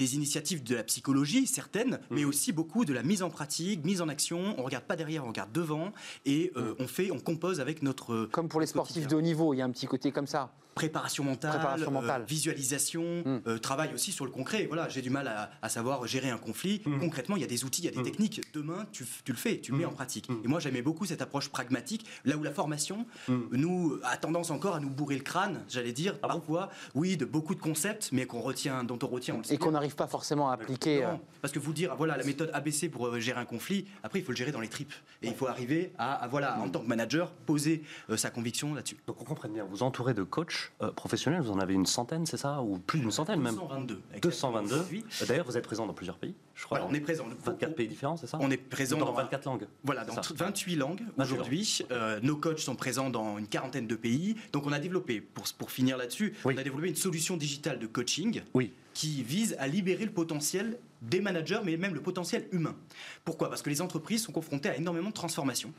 [0.00, 2.28] des initiatives de la psychologie, certaines, mais mhm.
[2.30, 4.54] aussi beaucoup de la mise en pratique, mise en action.
[4.58, 5.92] On regarde pas derrière, on regarde devant
[6.24, 6.76] et euh, mhm.
[6.78, 8.26] on fait, on compose avec notre.
[8.32, 10.50] Comme pour les sportifs de haut niveau, il y a un petit côté comme ça
[10.74, 13.40] préparation mentale, euh, visualisation, hmm.
[13.46, 14.66] euh, travail aussi sur le concret.
[14.66, 16.82] Voilà, j'ai du mal à, savoir gérer un conflit.
[16.84, 16.98] Hmm.
[16.98, 18.04] Concrètement, il y a des outils, il y a des hmm.
[18.04, 18.40] techniques.
[18.52, 20.28] Demain, tu, le fais, tu le mets en pratique.
[20.44, 24.74] Et moi, j'aimais beaucoup cette approche pragmatique, là où la formation nous a tendance encore
[24.74, 28.26] à nous bourrer le crâne, j'allais dire, ah parfois, oui, de beaucoup de concepts, mais
[28.26, 29.40] qu'on retient, dont on retient.
[29.50, 31.04] et qu'on n'arrive pas forcément à appliquer.
[31.04, 31.14] Euh.
[31.40, 34.32] parce que vous dire, voilà, la méthode ABC pour gérer un conflit, après, il faut
[34.32, 34.92] le gérer dans les tripes.
[35.22, 37.82] Et il faut arriver à, voilà, en tant que manager, poser
[38.16, 38.96] sa conviction là-dessus.
[39.06, 42.36] Donc on comprend bien, vous entourez de coachs professionnels, vous en avez une centaine, c'est
[42.36, 44.00] ça Ou plus d'une centaine même 222.
[44.22, 44.84] 222.
[45.26, 46.86] D'ailleurs, vous êtes présent dans plusieurs pays, je crois.
[46.88, 47.26] on est présent.
[47.44, 49.66] 24 pays différents, c'est ça On est présent dans, 24 langues.
[49.84, 51.80] Voilà, dans 28 langues aujourd'hui.
[51.90, 54.36] Euh, nos coachs sont présents dans une quarantaine de pays.
[54.52, 57.86] Donc on a développé, pour, pour finir là-dessus, on a développé une solution digitale de
[57.86, 58.72] coaching oui.
[58.94, 62.76] qui vise à libérer le potentiel des managers, mais même le potentiel humain.
[63.24, 63.48] Pourquoi?
[63.48, 65.72] Parce que les entreprises sont confrontées à énormément de transformations.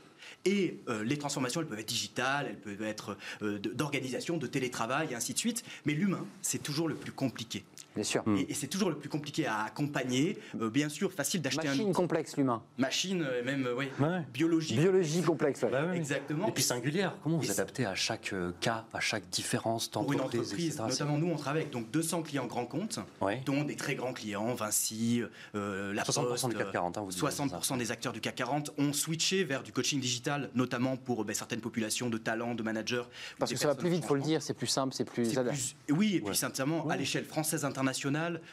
[0.44, 5.08] Et euh, les transformations, elles peuvent être digitales, elles peuvent être euh, d'organisation, de télétravail,
[5.12, 5.64] et ainsi de suite.
[5.84, 7.64] Mais l'humain, c'est toujours le plus compliqué.
[7.94, 8.24] Bien sûr.
[8.48, 10.38] Et, c'est toujours le plus compliqué à accompagner.
[10.60, 11.72] Euh, bien sûr, facile d'acheter un.
[11.72, 12.62] Machine complexe, l'humain.
[12.78, 13.88] Machine, même, oui.
[14.32, 14.76] Biologie.
[14.76, 15.64] Biologie complexe.
[15.70, 16.48] Bah Exactement.
[16.48, 17.16] Et puis singulière.
[17.22, 21.28] Comment vous adaptez à chaque cas, à chaque différence d'entreprise Pour une entreprise, notamment nous,
[21.28, 22.98] on travaille avec donc 200 clients grands comptes,
[23.44, 25.22] dont des très grands clients, Vinci,
[25.54, 26.98] la 60% Poste, du CAC 40.
[26.98, 31.24] Hein, 60% des acteurs du CAC 40 ont switché vers du coaching digital, notamment pour
[31.24, 33.02] ben, certaines populations de talents, de managers.
[33.38, 35.34] Parce que ça va plus vite, il faut le dire, c'est plus simple, c'est plus...
[35.90, 37.81] Oui, et puis sincèrement, à l'échelle française internationale,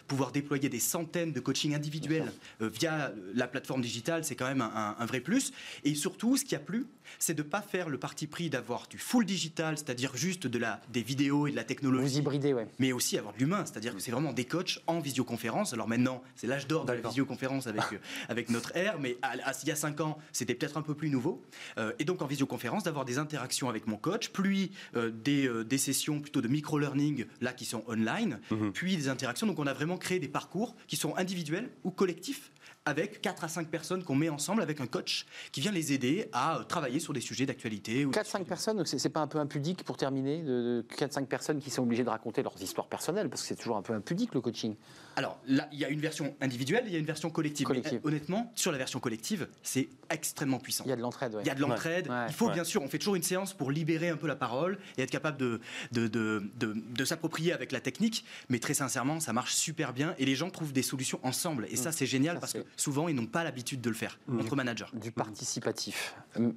[0.07, 4.61] pouvoir déployer des centaines de coachings individuels euh, via la plateforme digitale, c'est quand même
[4.61, 5.51] un, vrai plus.
[5.83, 6.87] Et surtout, ce qui a plu,
[7.17, 10.59] c'est de ne pas faire le parti pris d'avoir du full digital, c'est-à-dire juste de
[10.59, 12.15] la, des vidéos et de la technologie.
[12.15, 12.67] Vous hybridez, ouais.
[12.77, 15.73] Mais aussi avoir de l'humain, c'est-à-dire que c'est vraiment des coachs en visioconférence.
[15.73, 19.17] Alors maintenant, c'est l'âge d'or de la visioconférence avec, euh, avec notre ère, mais
[19.63, 21.41] il y a cinq ans, c'était peut-être un peu plus nouveau.
[21.77, 26.19] Euh, et donc en visioconférence, d'avoir des interactions avec mon coach, puis des, des, sessions
[26.19, 28.71] plutôt de micro-learning, là, qui sont online, mhm.
[28.71, 29.18] puis des interactions.
[29.41, 32.51] Donc on a vraiment créer des parcours qui sont individuels ou collectifs
[32.89, 36.29] avec 4 à 5 personnes qu'on met ensemble avec un coach qui vient les aider
[36.33, 38.05] à euh, travailler sur des sujets d'actualité.
[38.05, 42.03] 4-5 personnes, c'est pas un peu impudique pour terminer de, 4-5 personnes qui sont obligées
[42.03, 44.75] de raconter leurs histoires personnelles parce que c'est toujours un peu impudique le coaching
[45.15, 47.67] Alors là, il y a une version individuelle, il y a une version collective.
[48.03, 50.83] honnêtement, sur la version collective, c'est extrêmement puissant.
[50.85, 51.37] Il y a de l'entraide.
[51.41, 52.09] Il y a de l'entraide.
[52.27, 54.79] Il faut bien sûr, on fait toujours une séance pour libérer un peu la parole
[54.97, 59.33] et être capable de, de, de, de s'approprier avec la technique, mais très sincèrement, ça
[59.33, 61.67] marche super bien et les gens trouvent des solutions ensemble.
[61.69, 61.93] Et ça, mm.
[61.93, 64.39] c'est génial parce que souvent, ils n'ont pas l'habitude de le faire, mmh.
[64.39, 64.85] entre managers.
[64.93, 66.15] Du participatif.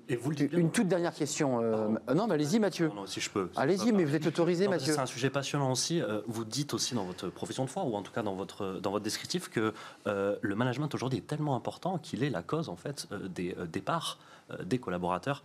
[0.08, 1.60] Et vous Une toute dernière question.
[1.60, 2.90] Euh, non, mais allez-y, Mathieu.
[3.06, 3.50] si je peux.
[3.56, 4.92] Allez-y, mais vous êtes autorisé, Mathieu.
[4.92, 6.00] C'est un sujet passionnant aussi.
[6.00, 8.80] Euh, vous dites aussi dans votre profession de foi, ou en tout cas dans votre,
[8.80, 9.74] dans votre descriptif, que
[10.06, 14.18] euh, le management aujourd'hui est tellement important qu'il est la cause, en fait, des départs
[14.64, 15.44] des collaborateurs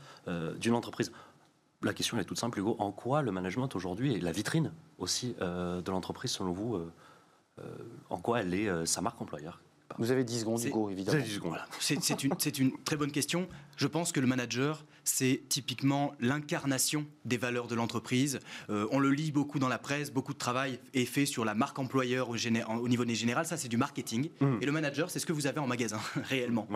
[0.58, 1.12] d'une entreprise.
[1.82, 2.76] La question est toute simple, Hugo.
[2.80, 6.82] En quoi le management aujourd'hui est la vitrine aussi de l'entreprise, selon vous
[8.10, 9.62] En quoi elle est sa marque employeur?
[9.98, 11.24] Vous avez 10 secondes, Hugo, évidemment.
[11.80, 13.48] C'est une, une, très bonne question.
[13.78, 18.40] Je pense que le manager, c'est typiquement l'incarnation des valeurs de l'entreprise.
[18.70, 21.54] Euh, on le lit beaucoup dans la presse, beaucoup de travail est fait sur la
[21.54, 23.46] marque employeur au, au niveau général.
[23.46, 24.30] Ça, c'est du marketing.
[24.42, 24.58] Mm.
[24.62, 26.68] Et le manager, c'est ce que vous avez en magasin, réellement.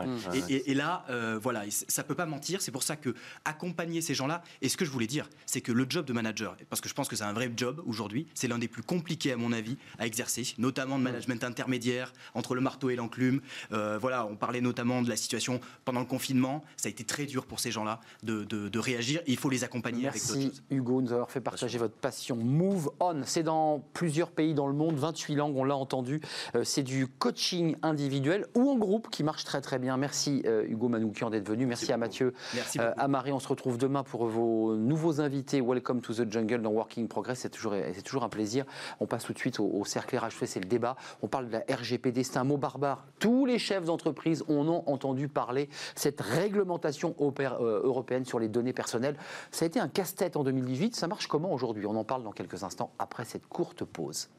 [0.47, 2.61] Et, là, euh, voilà, ça peut pas mentir.
[2.61, 3.13] C'est pour ça que
[3.45, 6.55] accompagner ces gens-là, et ce que je voulais dire, c'est que le job de manager,
[6.69, 9.31] parce que je pense que c'est un vrai job aujourd'hui, c'est l'un des plus compliqués,
[9.31, 13.41] à mon avis, à exercer, notamment de management intermédiaire entre le marteau et l'enclume.
[13.71, 16.63] Euh, voilà, on parlait notamment de la situation pendant le confinement.
[16.77, 19.21] Ça a été très dur pour ces gens-là de, réagir.
[19.27, 22.35] il faut les accompagner Merci avec Hugo de nous avoir fait partager votre passion.
[22.35, 26.21] Move On, c'est dans plusieurs pays dans le monde, 28 langues, on l'a entendu.
[26.55, 29.97] Euh, c'est du coaching individuel ou en groupe qui marche très très bien.
[29.97, 31.65] Merci euh, Hugo Manoukian d'être venu.
[31.65, 33.31] Merci, à Mathieu, Merci euh, à Marie.
[33.31, 35.61] On se retrouve demain pour vos nouveaux invités.
[35.61, 37.39] Welcome to the jungle dans Working Progress.
[37.39, 38.65] C'est toujours, c'est toujours un plaisir.
[38.99, 40.45] On passe tout de suite au, cercle RH.
[40.45, 40.95] C'est le débat.
[41.21, 42.23] On parle de la RGPD.
[42.23, 43.05] C'est un mot barbare.
[43.19, 45.69] Tous les chefs d'entreprise en ont entendu parler.
[45.95, 46.80] Cette réglementation
[47.59, 49.15] européenne sur les données personnelles.
[49.51, 50.95] Ça a été un casse-tête en 2018.
[50.95, 51.85] Ça marche comment aujourd'hui?
[51.85, 54.29] On en parle dans quelques instants après cette courte pause.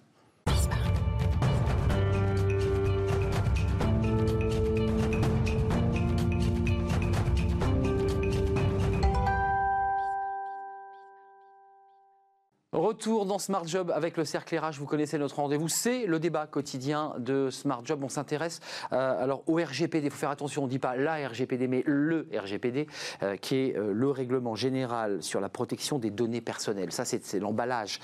[12.83, 14.73] Retour dans Smart Job avec le cercle RH.
[14.81, 15.69] Vous connaissez notre rendez-vous.
[15.69, 18.03] C'est le débat quotidien de Smart Job.
[18.03, 18.59] On s'intéresse
[18.93, 20.07] euh, alors au RGPD.
[20.07, 20.65] Il faut faire attention.
[20.65, 22.89] On ne dit pas la RGPD, mais le RGPD,
[23.23, 26.91] euh, qui est euh, le règlement général sur la protection des données personnelles.
[26.91, 28.01] Ça, c'est l'emballage.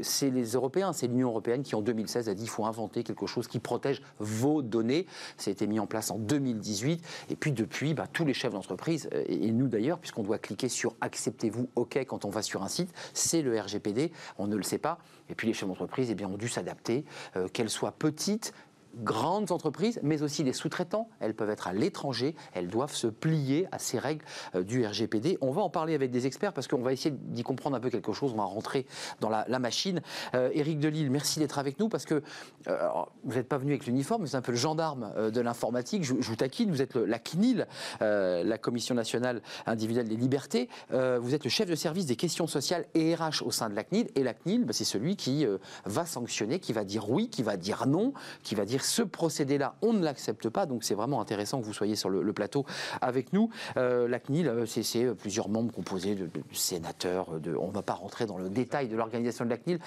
[0.00, 3.26] c'est les Européens, c'est l'Union européenne qui, en 2016, a dit qu'il faut inventer quelque
[3.26, 5.06] chose qui protège vos données.
[5.38, 7.04] Ça a été mis en place en 2018.
[7.30, 10.68] Et puis, depuis, bah, tous les chefs d'entreprise, et, et nous d'ailleurs, puisqu'on doit cliquer
[10.68, 14.03] sur acceptez-vous OK quand on va sur un site, c'est le RGPD
[14.38, 14.98] on ne le sait pas.
[15.28, 17.04] Et puis les chefs d'entreprise eh ont dû s'adapter,
[17.36, 18.52] euh, qu'elles soient petites,
[19.02, 21.08] grandes entreprises, mais aussi les sous-traitants.
[21.20, 25.38] Elles peuvent être à l'étranger, elles doivent se plier à ces règles euh, du RGPD.
[25.40, 27.90] On va en parler avec des experts parce qu'on va essayer d'y comprendre un peu
[27.90, 28.32] quelque chose.
[28.32, 28.86] On va rentrer
[29.20, 30.02] dans la, machine.
[30.34, 32.22] Euh, Éric Delille, merci d'être avec nous parce que
[32.68, 32.88] euh,
[33.24, 36.04] vous n'êtes pas venu avec l'uniforme, vous êtes un peu le gendarme de l'informatique.
[36.04, 37.66] Je, vous taquine, vous êtes la CNIL,
[38.00, 40.68] la Commission nationale individuelle des libertés.
[40.90, 43.84] vous êtes le chef de service des questions sociales et RH au sein de la
[43.84, 44.08] CNIL.
[44.16, 45.46] Et la CNIL, bah, c'est celui qui
[45.84, 49.02] va sanctionner, qui va dire oui, qui va dire non, qui va dire dire ce
[49.02, 50.66] procédé-là, on ne l'accepte pas.
[50.66, 52.66] Donc c'est vraiment intéressant que vous soyez sur le, plateau
[53.00, 53.50] avec nous.
[53.76, 57.40] la CNIL, c'est plusieurs membres composés de, sénateurs.
[57.40, 59.78] De, on ne va pas rentrer dans le détail de l'organisation de la CNIL.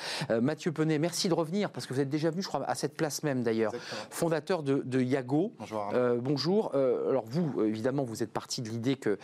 [0.41, 2.95] Mathieu Penet, merci de revenir parce que vous êtes déjà venu, je crois, à cette
[2.95, 3.73] place même d'ailleurs,
[4.09, 5.51] fondateur de, de Yago.
[5.59, 5.93] Bonjour.
[6.21, 6.75] bonjour.
[6.75, 9.17] alors vous, évidemment, vous êtes parti de l'idée que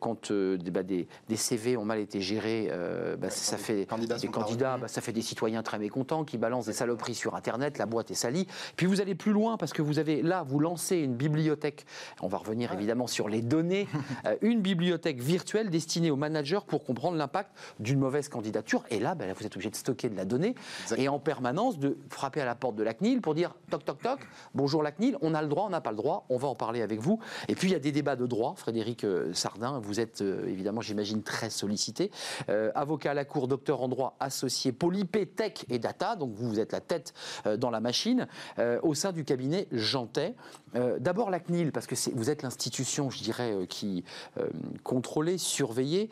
[0.00, 2.70] quand bah, des, des, CV ont mal été gérés,
[3.18, 3.86] bah, ça fait
[4.20, 7.78] des candidats, bah, ça fait des citoyens très mécontents qui balancent des saloperies sur Internet,
[7.78, 8.46] la boîte est salie.
[8.76, 11.86] Puis vous allez plus loin parce que vous avez là, vous lancez une bibliothèque.
[12.20, 13.88] On va revenir évidemment sur les données.
[14.24, 17.50] Euh, une bibliothèque virtuelle destinée aux managers pour comprendre l'impact
[17.80, 18.84] d'une mauvaise candidature.
[18.90, 20.54] Et là, ben, vous êtes obligé de stocker de la donnée
[20.96, 24.02] et en permanence de frapper à la porte de la CNIL pour dire toc toc
[24.02, 24.20] toc,
[24.54, 26.54] bonjour la CNIL, on a le droit, on n'a pas le droit, on va en
[26.54, 27.20] parler avec vous.
[27.48, 28.54] Et puis il y a des débats de droit.
[28.56, 32.10] Frédéric euh, Sardin, vous êtes euh, évidemment, j'imagine, très sollicité.
[32.74, 36.60] avocat à la Cour, docteur en droit associé Polypé Tech et Data, donc vous, vous
[36.60, 37.12] êtes la tête
[37.58, 38.26] dans la machine,
[38.82, 40.34] au sein du cabinet Jantet.
[40.98, 44.04] D'abord la CNIL, parce que vous êtes l'institution, je dirais, qui
[44.82, 46.08] contrôlait, surveillait,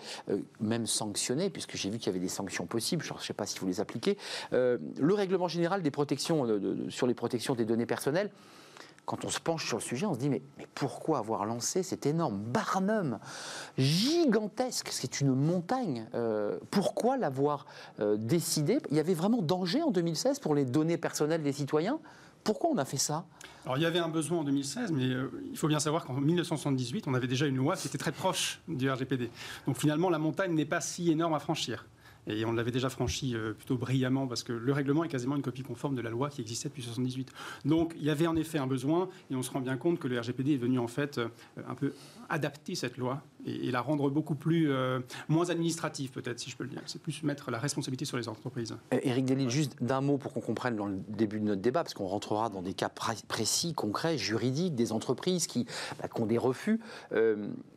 [0.61, 3.47] même sanctionner, puisque j'ai vu qu'il y avait des sanctions possibles, je ne sais pas
[3.47, 4.17] si vous les appliquez.
[4.53, 6.47] le règlement général des protections,
[6.89, 8.31] sur les protections des données personnelles,
[9.07, 10.41] quand on se penche sur le sujet, on se dit mais
[10.75, 13.19] pourquoi avoir lancé cet énorme Barnum
[13.77, 14.89] gigantesque?
[14.91, 16.07] C'est une montagne.
[16.71, 17.67] pourquoi l'avoir
[17.99, 18.79] décidé?
[18.91, 21.99] Il y avait vraiment danger en 2016 pour les données personnelles des citoyens?
[22.45, 23.25] Pourquoi on a fait ça?
[23.65, 26.13] Alors il y avait un besoin en 2016, mais euh, il faut bien savoir qu'en
[26.15, 29.31] 1978, on avait déjà une loi qui était très proche du RGPD.
[29.67, 31.87] Donc finalement, la montagne n'est pas si énorme à franchir.
[32.27, 35.43] Et on l'avait déjà franchi euh, plutôt brillamment parce que le règlement est quasiment une
[35.43, 37.33] copie conforme de la loi qui existait depuis 1978.
[37.65, 40.09] Donc il y avait en effet un besoin et on se rend bien compte que
[40.09, 41.29] le RGPD est venu en fait euh,
[41.69, 41.93] un peu
[42.29, 46.65] adapter cette loi et, la rendre beaucoup plus euh, moins administrative peut-être si je peux
[46.65, 46.81] le dire.
[46.87, 48.75] C'est plus mettre la responsabilité sur les entreprises.
[48.91, 51.95] Éric Delisle, juste d'un mot pour qu'on comprenne dans le début de notre débat parce
[51.95, 55.67] qu'on rentrera dans des cas précis, concrets, juridiques, des entreprises qui,
[55.99, 56.81] bah, ont des refus.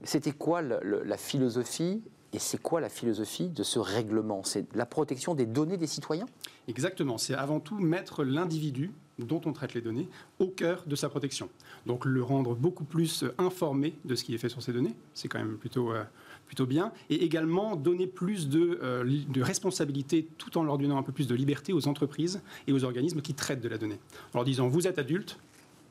[0.04, 2.02] C'était quoi la philosophie
[2.34, 4.44] et c'est quoi la philosophie de ce règlement?
[4.44, 6.26] C'est la protection des données des citoyens?
[6.68, 7.18] Exactement.
[7.18, 10.08] C'est avant tout mettre l'individu dont on traite les données
[10.40, 11.50] au cœur de sa protection.
[11.86, 14.94] Donc le rendre beaucoup plus informé de ce qui est fait sur ces données.
[15.13, 16.04] C'est quand même plutôt, euh,
[16.46, 16.92] plutôt bien.
[17.10, 21.28] Et également donner plus de, euh, de responsabilité tout en leur donnant un peu plus
[21.28, 24.00] de liberté aux entreprises et aux organismes qui traitent de la donnée.
[24.34, 25.40] En leur disant vous êtes adulte,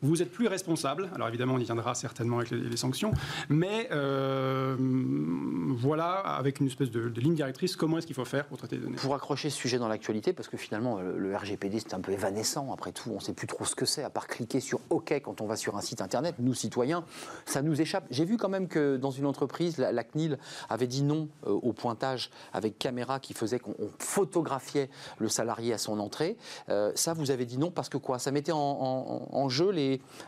[0.02, 1.08] vous êtes plus responsable.
[1.14, 3.12] Alors évidemment, on y viendra certainement avec les, sanctions,
[3.48, 8.58] mais euh, voilà, avec une espèce de, ligne directrice, comment est-ce qu'il faut faire pour
[8.58, 8.96] traiter les données?
[8.96, 12.72] Pour accrocher ce sujet dans l'actualité, parce que finalement, le, RGPD, c'est un peu évanescent.
[12.72, 15.12] Après tout, on ne sait plus trop ce que c'est, à part cliquer sur OK
[15.22, 16.34] quand on va sur un site internet.
[16.38, 17.04] Nous, citoyens,
[17.44, 18.04] ça nous échappe.
[18.10, 21.72] J'ai vu quand même que dans une entreprise, la, CNIL avait dit non euh, au
[21.72, 26.36] pointage avec caméra qui faisait qu'on photographiait le salarié à son entrée.
[26.68, 28.18] Euh, ça, vous avez dit non parce que quoi?
[28.18, 29.85] Ça mettait en jeu les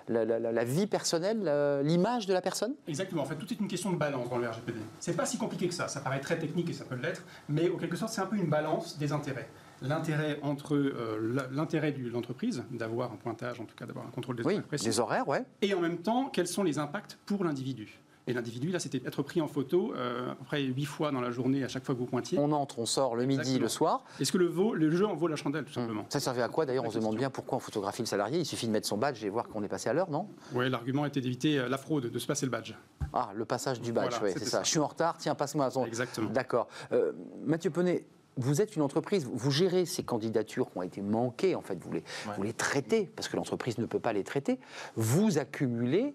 [0.09, 2.75] la, vie personnelle, l'image de la personne?
[2.87, 3.23] Exactement.
[3.23, 4.79] En fait, tout est une question de balance dans le RGPD.
[5.01, 5.89] C'est pas si compliqué que ça.
[5.89, 8.37] Ça paraît très technique et ça peut l'être, mais en quelque sorte, c'est un peu
[8.37, 9.49] une balance des intérêts
[9.83, 14.37] l'intérêt entre euh, l'intérêt de l'entreprise d'avoir un pointage, en tout cas d'avoir un contrôle
[14.37, 15.45] des horaires Des horaires, ouais.
[15.63, 19.23] Et en même temps, quels sont les impacts pour l'individu et l'individu, là, c'était être
[19.23, 22.07] pris en photo euh, après huit fois dans la journée, à chaque fois que vous
[22.07, 22.39] pointiez.
[22.39, 24.05] On entre, on sort le midi, le soir.
[24.21, 26.67] Est-ce que le, le, jeu en vaut la chandelle, tout simplement Ça servait à quoi
[26.67, 28.41] D'ailleurs, on se demande bien pourquoi on photographie le salarié.
[28.41, 30.69] Il suffit de mettre son badge et voir qu'on est passé à l'heure, non Oui,
[30.69, 32.75] l'argument était d'éviter euh, la fraude, de se passer le badge.
[33.15, 34.63] Ah, le passage du badge, oui, c'est ça.
[34.63, 35.87] Je suis en retard, tiens, passe-moi son.
[35.87, 36.31] Exactement.
[36.31, 36.69] D'accord.
[36.93, 37.13] Euh,
[37.47, 38.05] Mathieu Penet,
[38.37, 41.93] vous êtes une entreprise, vous gérez ces candidatures qui ont été manquées, en fait, vous
[41.93, 42.05] les,
[42.37, 44.61] vous les traitez, parce que l'entreprise ne peut pas les traiter.
[44.97, 46.15] Vous accumulez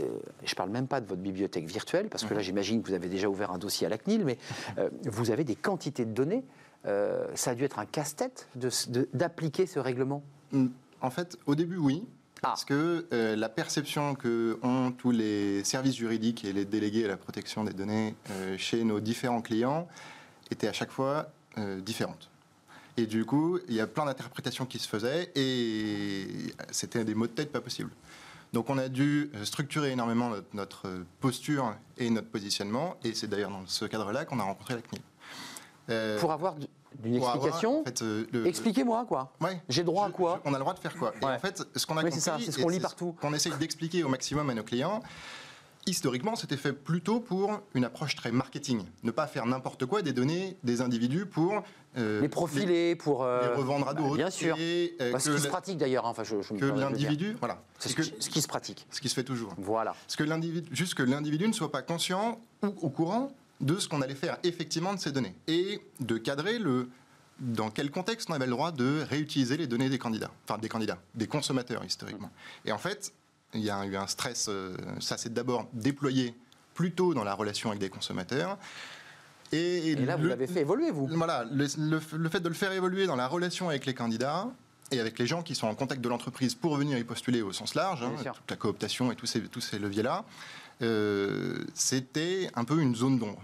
[0.00, 2.44] euh, je ne parle même pas de votre bibliothèque virtuelle, parce que là, mhm.
[2.44, 4.38] j'imagine que vous avez déjà ouvert un dossier à la CNIL, mais
[4.78, 6.44] euh, vous avez des quantités de données.
[6.86, 8.48] Euh, ça a dû être un casse-tête
[9.14, 10.22] d'appliquer ce règlement?
[10.52, 10.66] Mm.
[11.00, 12.06] En fait, au début, oui.
[12.38, 12.48] Ah.
[12.48, 17.16] Parce que la perception que ont tous les services juridiques et les délégués à la
[17.16, 18.14] protection des données
[18.58, 19.88] chez nos différents clients
[20.50, 21.30] était à chaque fois
[21.78, 22.28] différente.
[22.96, 26.26] Et du coup, il y a plein d'interprétations qui se faisaient et
[26.70, 27.90] c'était des mots de tête pas possibles.
[28.54, 33.26] Donc on a dû euh, structurer énormément notre, euh, posture et notre positionnement, et c'est
[33.26, 35.02] d'ailleurs dans ce cadre-là qu'on a rencontré la CNIL.
[35.90, 36.54] Euh, pour avoir
[37.04, 37.84] une explication
[38.44, 39.32] Expliquez-moi quoi.
[39.68, 40.40] J'ai droit à quoi?
[40.44, 41.12] On a le droit de faire quoi?
[41.20, 43.16] En fait, ce qu'on a compris, c'est ce qu'on lit partout.
[43.20, 45.02] Qu'on essaye d'expliquer au maximum à nos clients,
[45.86, 48.84] historiquement, c'était fait plutôt pour une approche très marketing.
[49.02, 51.62] Ne pas faire n'importe quoi des données des individus pour
[51.96, 54.16] euh, les profiler, pour euh, les revendre à bah, d'autres.
[54.16, 54.56] bien sûr.
[54.58, 56.06] Et, euh, ce qui se pratique d'ailleurs.
[56.06, 57.62] Hein, enfin, je, que l'individu, voilà.
[57.78, 58.86] C'est ce, ce, qui se pratique.
[58.90, 59.54] Ce qui se fait toujours.
[59.58, 59.94] Voilà.
[60.08, 60.24] Ce que
[60.72, 64.38] juste que l'individu ne soit pas conscient ou au courant de ce qu'on allait faire
[64.42, 66.88] effectivement de ces données et de cadrer le
[67.40, 70.68] dans quel contexte on avait le droit de réutiliser les données des candidats, enfin des
[70.68, 72.30] candidats, des consommateurs historiquement.
[72.64, 73.12] Et en fait,
[73.54, 76.34] il y a eu un stress, euh, ça s'est d'abord déployé
[76.74, 78.58] plutôt dans la relation avec des consommateurs.
[79.52, 83.14] Et, là, vous l'avez fait évoluer, vous Voilà, le, fait de le faire évoluer dans
[83.14, 84.48] la relation avec les candidats,
[84.90, 87.52] et avec les gens qui sont en contact de l'entreprise pour venir y postuler au
[87.52, 90.24] sens large, hein, toute la cooptation et tous ces, tous ces leviers-là,
[90.82, 93.40] euh, c'était un peu une zone d'ombre.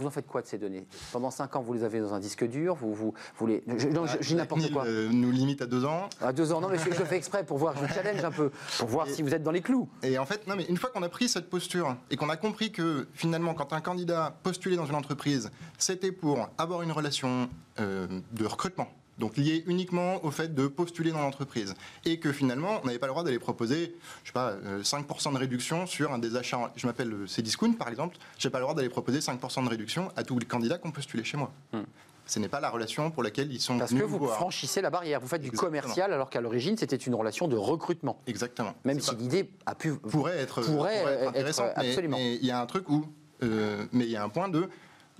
[0.00, 0.86] Vous en faites quoi de ces données?
[1.12, 3.62] Pendant 5 ans, vous les avez dans un disque dur Vous, vous, vous les...
[3.76, 4.86] Je, non, je, n'importe quoi.
[4.86, 6.08] Euh, nous limite à 2 ans.
[6.22, 8.30] À 2 ans, non, mais je, je, fais exprès pour voir, je vous challenge un
[8.30, 9.90] peu, pour voir si vous êtes dans les clous.
[10.02, 12.36] Et en fait, non, mais une fois qu'on a pris cette posture et qu'on a
[12.36, 17.50] compris que finalement, quand un candidat postulait dans une entreprise, c'était pour avoir une relation
[17.78, 18.88] euh, de recrutement
[19.20, 21.74] donc lié uniquement au fait de postuler dans l'entreprise.
[22.04, 23.94] Et que finalement, on n'avait pas le droit d'aller proposer,
[24.24, 27.74] je sais pas, 5% euh, de réduction sur un des achats, je m'appelle euh, Cdiscount
[27.74, 30.46] par exemple, je n'ai pas le droit d'aller proposer 5% de réduction à tous les
[30.46, 31.52] candidats qui ont postulé chez moi.
[31.72, 31.82] Hmm.
[32.26, 35.20] Ce n'est pas la relation pour laquelle ils sont Parce que vous franchissez la barrière,
[35.20, 38.20] vous faites du commercial alors qu'à l'origine c'était une relation de recrutement.
[38.26, 38.74] Exactement.
[38.84, 42.16] Même si l'idée a pu pourrait être, pourrait être intéressante, absolument.
[42.18, 43.04] Mais il y a un truc où,
[43.42, 44.68] euh, mais il y a un point de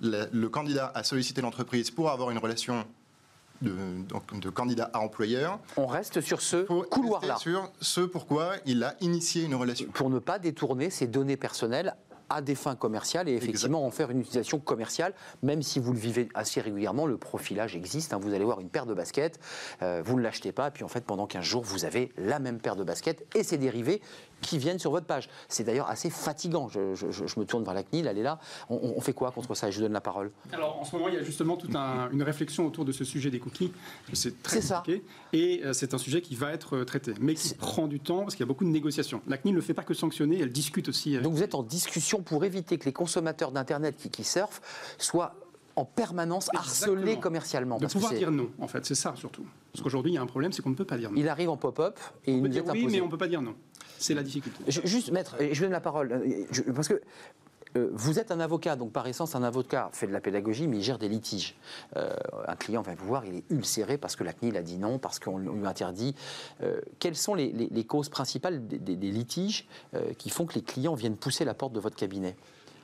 [0.02, 2.86] le candidat a sollicité l'entreprise pour avoir une relation
[3.62, 3.74] de,
[4.40, 5.58] de candidat à employeur.
[5.76, 7.36] On reste sur ce couloir-là.
[7.36, 9.86] Sur ce pourquoi il a initié une relation.
[9.92, 11.94] Pour ne pas détourner ses données personnelles
[12.30, 15.98] à des fins commerciales et effectivement en faire une utilisation commerciale, même si vous le
[15.98, 18.14] vivez assez régulièrement, le profilage existe.
[18.14, 18.20] Hein.
[18.22, 19.40] vous allez voir une paire de baskets,
[19.82, 22.60] euh, vous ne l'achetez pas, puis en fait pendant 15 jours, vous avez la même
[22.60, 24.00] paire de baskets et ses dérivés
[24.40, 25.28] qui viennent sur votre page.
[25.48, 26.68] C'est d'ailleurs assez fatigant.
[26.68, 26.80] Je,
[27.38, 28.38] me tourne vers la CNIL, elle est là.
[28.68, 29.68] On, fait quoi contre ça?
[29.68, 30.30] Et je vous donne la parole.
[30.52, 33.30] Alors en ce moment, il y a justement toute une réflexion autour de ce sujet
[33.30, 33.72] des cookies.
[34.12, 35.04] C'est très compliqué.
[35.32, 38.20] Et euh, c'est un sujet qui va être euh, traité, mais qui prend du temps
[38.20, 39.22] parce qu'il y a beaucoup de négociations.
[39.26, 41.18] La CNIL ne fait pas que sanctionner, elle discute aussi.
[41.18, 44.60] Donc vous êtes en discussion pour éviter que les consommateurs d'Internet qui, qui surfent
[44.98, 45.34] soient
[45.76, 47.78] en permanence harcelés commercialement.
[47.78, 49.44] De pouvoir dire non, en fait, c'est ça surtout.
[49.72, 51.16] Parce qu'aujourd'hui, il y a un problème, c'est qu'on ne peut pas dire non.
[51.16, 53.42] Il arrive en pop-up et il nous dit oui, mais on ne peut pas dire
[53.42, 53.54] non.
[53.98, 54.64] C'est la difficulté.
[54.66, 57.00] juste, maître, je donne la parole, euh, parce que
[57.76, 60.78] euh, vous êtes un avocat, donc par essence, un avocat fait de la pédagogie, mais
[60.78, 61.54] il gère des litiges.
[61.96, 62.10] Euh,
[62.48, 64.98] un client va vous voir, il est ulcéré parce que la CNIL a dit non,
[64.98, 66.14] parce qu'on lui interdit.
[66.98, 69.68] quelles sont les, causes principales des litiges
[70.18, 72.36] qui font que les clients viennent pousser la porte de votre cabinet?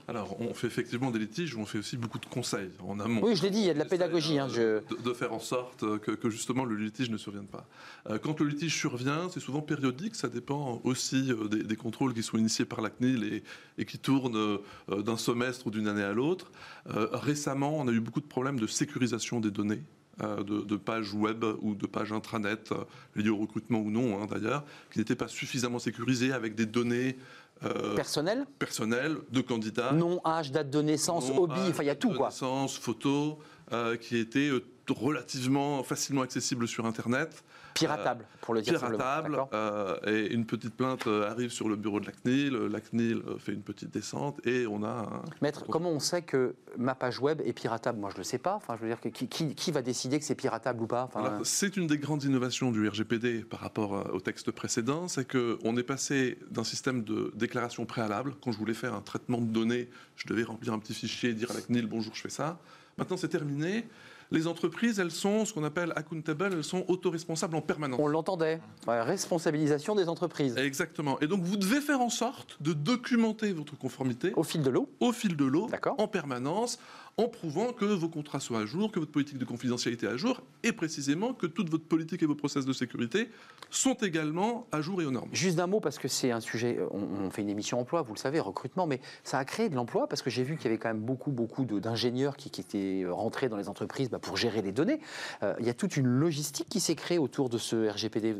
[0.08, 3.22] Alors, on fait effectivement des litiges, on fait aussi beaucoup de conseils en amont.
[3.24, 4.38] Oui, je l'ai dit, il y a de la pédagogie.
[4.38, 7.66] Hein, de, faire en sorte que, justement le litige ne survienne pas.
[8.08, 12.22] Euh, quand le litige survient, c'est souvent périodique, ça dépend aussi euh, des, contrôles qui
[12.22, 13.42] sont initiés par la CNIL
[13.78, 16.52] et, qui tournent euh, d'un semestre ou d'une année à l'autre.
[16.86, 19.82] récemment, on a eu beaucoup de problèmes de sécurisation des données.
[20.18, 22.72] De, pages web ou de pages intranet,
[23.16, 27.18] liées au recrutement ou non hein, d'ailleurs, qui n'étaient pas suffisamment sécurisées avec des données
[27.64, 29.92] euh, personnel Personnel, de candidats.
[29.92, 32.28] Nom, âge, date de naissance, hobby, enfin il y a tout quoi.
[32.28, 33.38] Naissance, photo,
[33.72, 37.42] euh, qui étaient euh, relativement facilement accessible sur Internet.
[37.76, 39.38] Piratable, pour le dire Piratable.
[39.52, 42.54] Euh, et une petite plainte euh, arrive sur le bureau de la CNIL.
[42.70, 44.88] La CNIL euh, fait une petite descente et on a.
[44.88, 45.22] Un...
[45.42, 47.98] Maître, comment on sait que ma page web est piratable?
[47.98, 48.54] Moi, je ne le sais pas.
[48.54, 51.04] Enfin, je veux dire, que, qui, qui, va décider que c'est piratable ou pas?
[51.04, 55.08] Enfin, C'est une des grandes innovations du RGPD par rapport au texte précédent.
[55.08, 58.34] C'est qu'on est passé d'un système de déclaration préalable.
[58.42, 61.34] Quand je voulais faire un traitement de données, je devais remplir un petit fichier et
[61.34, 62.58] dire à la CNIL bonjour, je fais ça.
[62.98, 63.86] Maintenant, c'est terminé
[64.30, 68.00] les entreprises, elles sont ce qu'on appelle accountable, elles sont autoresponsables en permanence.
[68.02, 70.56] On l'entendait, responsabilisation des entreprises.
[70.56, 71.18] Exactement.
[71.20, 74.32] Et donc vous devez faire en sorte de documenter votre conformité.
[74.36, 75.68] Au fil de l'eau Au fil de l'eau,
[75.98, 76.78] en permanence,
[77.18, 80.16] en prouvant que vos contrats soient à jour, que votre politique de confidentialité est à
[80.18, 83.30] jour, et précisément que toute votre politique et vos process de sécurité
[83.70, 85.30] sont également à jour et aux normes.
[85.32, 88.18] Juste d'un mot, parce que c'est un sujet, on, fait une émission emploi, vous le
[88.18, 90.78] savez, recrutement, mais ça a créé de l'emploi, parce que j'ai vu qu'il y avait
[90.78, 94.72] quand même beaucoup, beaucoup d'ingénieurs qui, étaient rentrés dans les entreprises bah, pour gérer les
[94.72, 95.00] données.
[95.42, 98.34] Euh, il y a toute une logistique qui s'est créée autour de ce RGPD.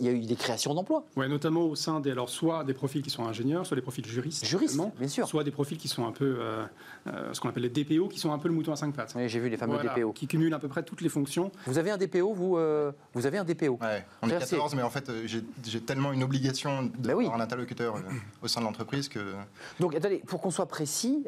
[0.00, 1.04] Il y a eu des créations d'emplois.
[1.16, 4.06] Oui, notamment au sein des, alors soit des profils qui sont ingénieurs, soit des profils
[4.06, 4.46] juristes.
[4.46, 5.26] Juristes, bien sûr.
[5.26, 6.64] Soit des profils qui sont un peu, euh,
[7.08, 9.14] euh, ce qu'on appelle les DPO, qui sont un peu le mouton à cinq pattes.
[9.16, 10.12] Oui, j'ai vu les fameux DPO.
[10.12, 11.50] Qui cumulent à peu près toutes les fonctions.
[11.66, 14.82] Vous avez un DPO, vous euh, Vous avez un DPO ouais, On est 14, mais
[14.82, 18.00] en fait, euh, j'ai tellement une obligation d'avoir bah un interlocuteur euh,
[18.42, 19.34] au sein de l'entreprise que.
[19.80, 21.26] Donc, attendez, pour qu'on soit précis,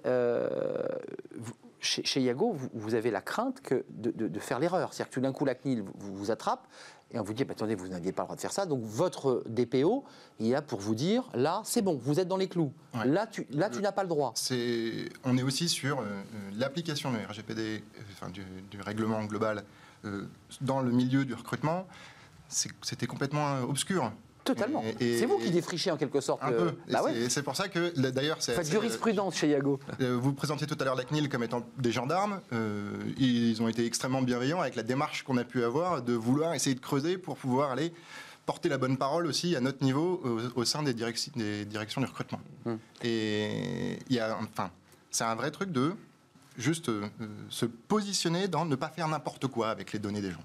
[1.80, 4.92] chez, chez, Yago, vous, avez la crainte que de, faire l'erreur.
[4.92, 6.66] C'est-à-dire que tout d'un coup, la CNIL vous, vous attrape
[7.14, 8.66] et on vous dit, bah, attendez, vous n'aviez pas le droit de faire ça.
[8.66, 10.04] Donc votre DPO,
[10.40, 12.72] il y a pour vous dire, là, c'est bon, vous êtes dans les clous.
[13.04, 14.34] Là, tu, là, tu n'as pas le droit.
[15.24, 19.64] on est aussi sur euh, euh, l'application du RGPD, euh, enfin, du, règlement global,
[20.60, 21.86] dans le milieu du recrutement.
[22.48, 24.12] C'était complètement obscur.
[24.44, 24.82] Totalement.
[25.00, 26.42] C'est vous qui défrichez en quelque sorte.
[26.42, 26.72] Un peu.
[26.90, 28.52] Bah c'est pour ça que, d'ailleurs, c'est.
[28.54, 29.80] Faites jurisprudence chez Yago.
[30.00, 32.40] Euh, vous présentez tout à l'heure la CNIL comme étant des gendarmes.
[32.52, 36.54] Euh, ils ont été extrêmement bienveillants avec la démarche qu'on a pu avoir de vouloir
[36.54, 37.92] essayer de creuser pour pouvoir aller
[38.46, 40.22] porter la bonne parole aussi à notre niveau
[40.54, 42.40] au, sein des, des, directions du recrutement.
[42.66, 42.78] Hum.
[43.02, 44.70] Et il y a, enfin,
[45.10, 45.94] c'est un vrai truc de
[46.58, 47.08] juste euh,
[47.48, 50.44] se positionner dans ne pas faire n'importe quoi avec les données des gens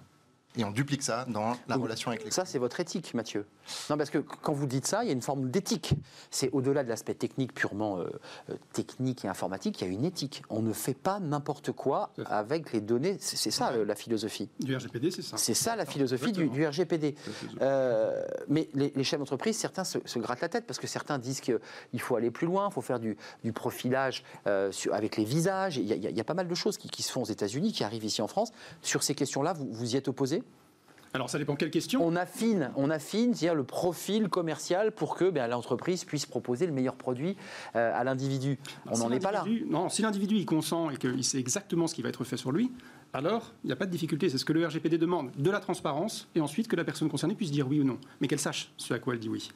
[0.58, 3.46] et on duplique ça dans la relation avec les Ça, c'est votre éthique, Mathieu.
[3.92, 5.94] Non, parce que quand vous dites ça, il y a une forme d'éthique.
[6.32, 8.10] C'est au-delà de l'aspect technique, purement euh,
[8.50, 10.42] euh, technique et informatique, il y a une éthique.
[10.50, 13.18] On ne fait pas n'importe quoi avec les données.
[13.20, 14.50] C'est ça la philosophie.
[14.60, 15.38] Du RGPD, c'est ça.
[15.38, 17.14] C'est ça la philosophie du, RGPD.
[17.62, 21.60] Euh, mais les, chefs d'entreprise, certains se, grattent la tête parce que certains disent qu'il
[22.00, 23.16] faut aller plus loin, il faut faire du,
[23.54, 25.78] profilage avec les visages.
[25.78, 28.24] Il y, a, pas mal de choses qui, se font aux États-Unis, qui arrivent ici
[28.24, 28.52] en France.
[28.82, 30.40] Sur ces questions-là, vous, vous y êtes opposé
[31.14, 32.06] alors ça dépend quelle question.
[32.06, 36.72] On affine, on affine, dire le profil commercial pour que ben, l'entreprise puisse proposer le
[36.72, 37.36] meilleur produit
[37.76, 38.60] euh, à l'individu.
[38.86, 39.44] On n'en est pas là.
[39.68, 42.52] Non, si l'individu il consent et qu'il sait exactement ce qui va être fait sur
[42.52, 42.72] lui,
[43.14, 44.30] alors il n'y a pas de difficulté.
[44.30, 47.36] C'est ce que le RGPD demande, de la transparence, et ensuite que la personne concernée
[47.36, 49.50] puisse dire oui ou non, mais qu'elle sache ce à quoi elle dit oui.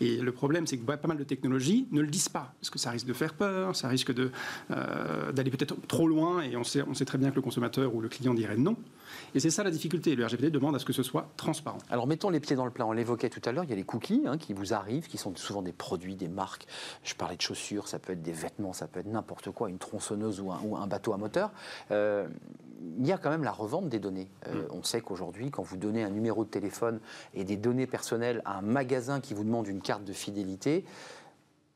[0.00, 2.78] Et le problème, c'est que pas mal de technologies ne le disent pas, parce que
[2.78, 4.12] ça risque de faire peur, ça risque
[4.70, 7.94] euh, d'aller peut-être trop loin, et on sait, on sait très bien que le consommateur
[7.94, 8.76] ou le client dirait non.
[9.34, 10.16] Et c'est ça la difficulté.
[10.16, 11.78] Le RGPD demande à ce que ce soit transparent.
[11.90, 12.86] Alors mettons les pieds dans le plat.
[12.86, 15.18] On l'évoquait tout à l'heure, il y a les cookies hein, qui vous arrivent, qui
[15.18, 16.66] sont souvent des produits, des marques.
[17.02, 19.78] Je parlais de chaussures, ça peut être des vêtements, ça peut être n'importe quoi, une
[19.78, 21.52] tronçonneuse ou un, bateau à moteur.
[21.90, 22.28] Euh,
[22.98, 24.30] il y a quand même la revente des données.
[24.48, 24.66] Euh, mm.
[24.70, 27.00] On sait qu'aujourd'hui, quand vous donnez un numéro de téléphone
[27.34, 30.84] et des données personnelles à un magasin qui vous demande une carte de fidélité,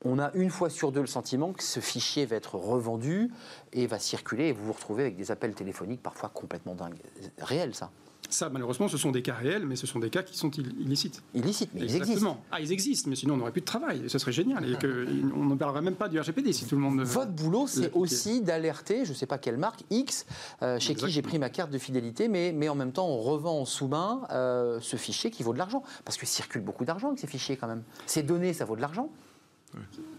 [0.05, 3.31] on a une fois sur deux le sentiment que ce fichier va être revendu
[3.73, 7.01] et va circuler et vous vous retrouvez avec des appels téléphoniques parfois complètement dingues.
[7.39, 7.91] Réel ça?
[8.29, 11.21] Ça, malheureusement, ce sont des cas réels, mais ce sont des cas qui sont illicites.
[11.35, 12.37] Illicites, mais ils existent.
[12.51, 14.03] Ah, ils existent, mais sinon on n'aurait plus de travail.
[14.07, 14.67] ce serait génial.
[14.67, 17.01] Et que, on ne parlerait même pas du RGPD si tout le monde.
[17.01, 20.25] Votre boulot, c'est aussi d'alerter, je ne sais pas quelle marque, X,
[20.63, 23.21] euh, chez qui j'ai pris ma carte de fidélité, mais, mais en même temps, on
[23.21, 25.83] revend en sous-main euh, ce fichier qui vaut de l'argent.
[26.03, 27.83] Parce qu'il circule beaucoup d'argent avec ces fichiers quand même.
[28.07, 29.09] Ces données, ça vaut de l'argent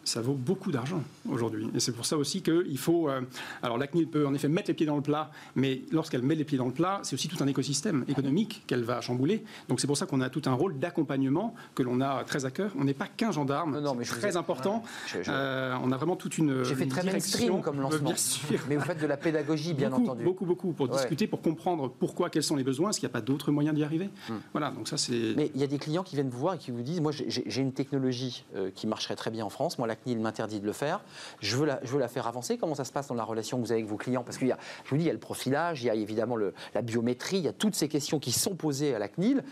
[0.07, 1.69] ça vaut beaucoup d'argent aujourd'hui.
[1.75, 3.09] Et c'est pour ça aussi qu'il faut.
[3.09, 3.23] Euh,
[3.63, 6.37] alors la CNIL peut en effet mettre les pieds dans le plat, mais lorsqu'elle met
[6.37, 9.45] les pieds dans le plat, c'est aussi tout un écosystème économique qu'elle va chambouler.
[9.69, 12.51] Donc c'est pour ça qu'on a tout un rôle d'accompagnement que l'on a très à
[12.51, 12.71] cœur.
[12.79, 14.83] On n'est pas qu'un gendarme, non, mais très important.
[15.29, 16.63] Euh, on a vraiment toute une.
[16.63, 18.11] J'ai fait très mainstream comme lancement.
[18.11, 18.61] Bien sûr.
[18.69, 20.23] Mais vous faites de la pédagogie, bien entendu.
[20.23, 23.15] Beaucoup, beaucoup, pour discuter, pour comprendre pourquoi, quels sont les besoins, est-ce qu'il n'y a
[23.15, 24.09] pas d'autres moyens d'y arriver.
[24.29, 24.35] Hmm.
[24.53, 25.35] Voilà, donc ça c'est.
[25.37, 27.11] Mais il y a des clients qui viennent vous voir et qui vous disent moi
[27.13, 29.79] j'ai une technologie euh, qui marcherait très bien en France.
[29.79, 31.01] Moi, la CNIL m'interdit de le faire.
[31.41, 32.59] Je veux, la, je veux la faire avancer.
[32.59, 34.25] Comment ça se passe dans la relation que vous avez avec vos clients?
[34.25, 35.95] Parce qu'il y a, je vous dis, il y a le profilage, il y a
[35.95, 39.09] évidemment le, la biométrie, il y a toutes ces questions qui sont posées à la
[39.09, 39.43] CNIL.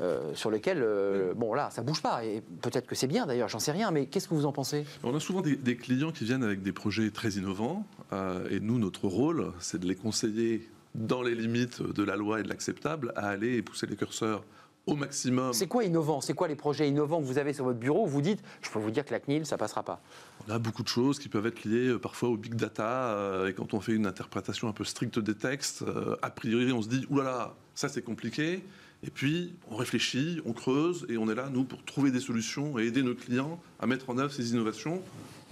[0.00, 2.24] Euh, sur lesquelles, euh, bon là, ça bouge pas.
[2.24, 4.84] Et peut-être que c'est bien d'ailleurs, j'en sais rien, mais qu'est-ce que vous en pensez?
[5.04, 8.80] On a souvent des, clients qui viennent avec des projets très innovants, euh, et nous,
[8.80, 13.12] notre rôle, c'est de les conseiller dans les limites de la loi et de l'acceptable
[13.14, 14.44] à aller pousser les curseurs
[14.86, 15.52] au maximum.
[15.52, 16.20] C'est quoi innovant?
[16.20, 18.70] C'est quoi les projets innovants que vous avez sur votre bureau où vous dites, je
[18.70, 20.00] peux vous dire que la CNIL, ça passera pas?
[20.46, 23.14] On a beaucoup de choses qui peuvent être liées euh, parfois au big data.
[23.14, 26.72] Euh, et quand on fait une interprétation un peu stricte des textes, euh, a priori,
[26.72, 28.64] on se dit, oulala, ça c'est compliqué.
[29.06, 32.78] Et puis, on réfléchit, on creuse, et on est là, nous, pour trouver des solutions
[32.78, 35.02] et aider nos clients à mettre en œuvre ces innovations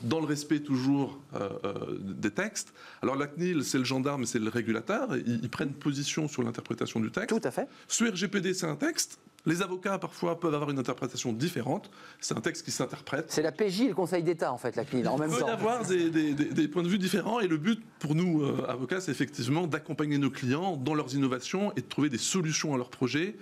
[0.03, 1.21] dans le respect toujours
[2.01, 2.73] des textes.
[3.03, 5.17] Alors la CNIL, c'est le gendarme, c'est le régulateur.
[5.17, 7.29] Ils, ils, prennent position sur l'interprétation du texte.
[7.29, 7.69] Tout à fait.
[7.89, 9.19] Ce RGPD, c'est un texte.
[9.45, 11.91] Les avocats, parfois, peuvent avoir une interprétation différente.
[12.21, 13.27] C'est un texte qui s'interprète.
[13.29, 15.37] C'est la PJ le Conseil d'État, en fait, la CNIL, en même temps.
[15.37, 17.41] Il peut y avoir des, points de vue différents.
[17.41, 21.73] Et le but, pour nous, euh, avocats, c'est effectivement d'accompagner nos clients dans leurs innovations
[21.73, 23.37] et de trouver des solutions à leurs projets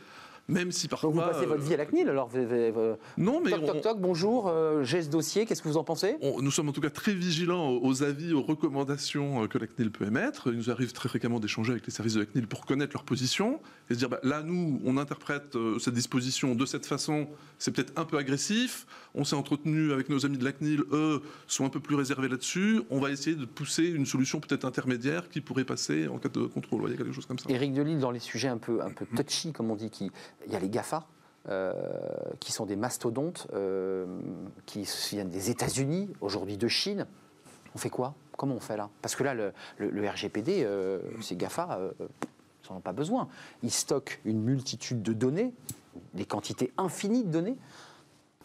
[0.50, 1.10] même si parfois.
[1.10, 2.30] Donc vous passez votre vie à la CNIL alors
[3.16, 3.50] Non, mais.
[3.50, 6.16] Toc, toc, toc, bonjour, euh, j'ai ce dossier, qu'est-ce que vous en pensez?
[6.40, 9.90] Nous sommes en tout cas très vigilants aux avis, aux recommandations euh, que la CNIL
[9.90, 10.48] peut émettre.
[10.48, 13.04] Il nous arrive très fréquemment d'échanger avec les services de la CNIL pour connaître leur
[13.04, 17.28] position et se dire bah, là, nous, on interprète euh, cette disposition de cette façon,
[17.58, 18.86] c'est peut-être un peu agressif.
[19.14, 22.28] On s'est entretenu avec nos amis de la CNIL, eux sont un peu plus réservés
[22.28, 22.82] là-dessus.
[22.90, 26.42] On va essayer de pousser une solution peut-être intermédiaire qui pourrait passer en cas de
[26.46, 26.82] contrôle.
[26.86, 27.50] Il y a quelque chose comme ça.
[27.50, 30.10] Éric Delille, dans les sujets un peu, un peu touchy, comme on dit, qui
[30.46, 31.06] il y a les GAFA.
[31.48, 31.72] Euh,
[32.38, 34.04] qui sont des mastodontes euh,
[34.66, 37.06] qui viennent des États-Unis, aujourd'hui de Chine.
[37.74, 38.14] On fait quoi?
[38.36, 38.90] Comment on fait là?
[39.00, 43.26] Parce que là, le, RGPD, euh, ces GAFA, ils n'en ont pas besoin.
[43.62, 45.54] Ils stockent une multitude de données,
[46.12, 47.56] des quantités infinies de données.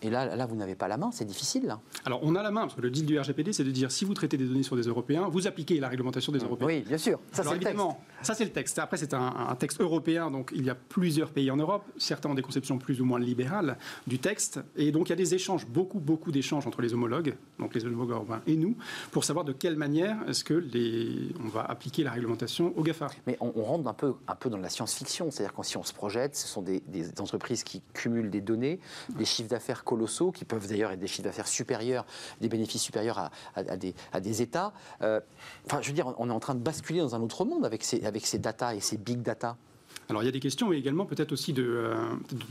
[0.02, 1.68] Et là, là vous n'avez pas la main, c'est difficile.
[1.68, 1.80] Là.
[2.04, 4.04] Alors, on a la main, parce que le deal du RGPD, c'est de dire si
[4.04, 6.68] vous traitez des données sur des Européens, vous appliquez la réglementation des Européens.
[6.68, 7.18] Oui, bien sûr.
[7.32, 7.80] Ça, c'est le texte.
[8.22, 8.80] Ça, c'est le texte.
[8.80, 11.84] Après, c'est un, texte européen, donc il y a plusieurs pays en Europe.
[11.98, 14.60] Certains ont des conceptions plus ou moins libérales du texte.
[14.76, 17.86] Et donc, il y a des échanges, beaucoup, beaucoup d'échanges entre les homologues, donc les
[17.86, 18.76] homologues européens et nous,
[19.12, 23.08] pour savoir de quelle manière est-ce que les, on va appliquer la réglementation au GAFA.
[23.28, 25.32] Mais on, rentre un peu, un peu dans la science-fiction.
[25.32, 28.80] C'est-à-dire que si on se projette, ce sont des, des entreprises qui cumulent des données,
[29.18, 32.06] des chiffres d'affaires colossaux, qui peuvent d'ailleurs être des chiffres d'affaires supérieurs,
[32.42, 34.74] des bénéfices supérieurs à, des, à des, États.
[35.02, 35.22] Euh,
[35.66, 37.84] enfin, je veux dire, on est en train de basculer dans un autre monde avec
[37.84, 39.56] ces, avec ces data et ces big data.
[40.10, 41.96] Alors il y a des questions, mais également peut-être aussi de, euh,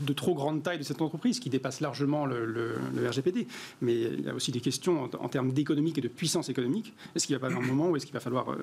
[0.01, 2.75] de, trop grande taille de cette entreprise qui dépasse largement le,
[3.07, 3.47] RGPD.
[3.81, 6.93] Mais il y a aussi des questions en, termes d'économique et de puissance économique.
[7.15, 8.55] Est-ce qu'il n'y a pas un moment où est-ce qu'il va falloir euh,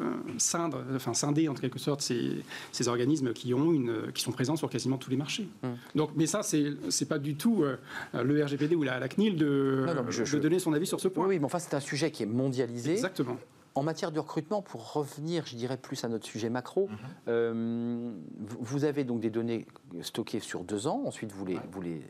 [0.95, 2.33] enfin, scinder en quelque sorte ces,
[2.73, 5.49] ces, organismes qui, ont une, qui sont présents sur quasiment tous les marchés?
[5.63, 5.69] Mmh.
[5.95, 7.77] Donc, Mais ça, c'est n'est pas du tout euh,
[8.23, 11.27] le RGPD ou la, la CNIL de, de donner son avis sur ce point.
[11.27, 12.93] Oui, mais enfin c'est un sujet qui est mondialisé.
[12.93, 13.39] Exactement.
[13.75, 16.97] En matière de recrutement, pour revenir, je dirais plus à notre sujet macro, mhm.
[17.29, 19.67] euh, vous avez donc des données
[20.03, 21.03] stockées sur deux ans.
[21.07, 22.03] Ensuite, vous les, vous les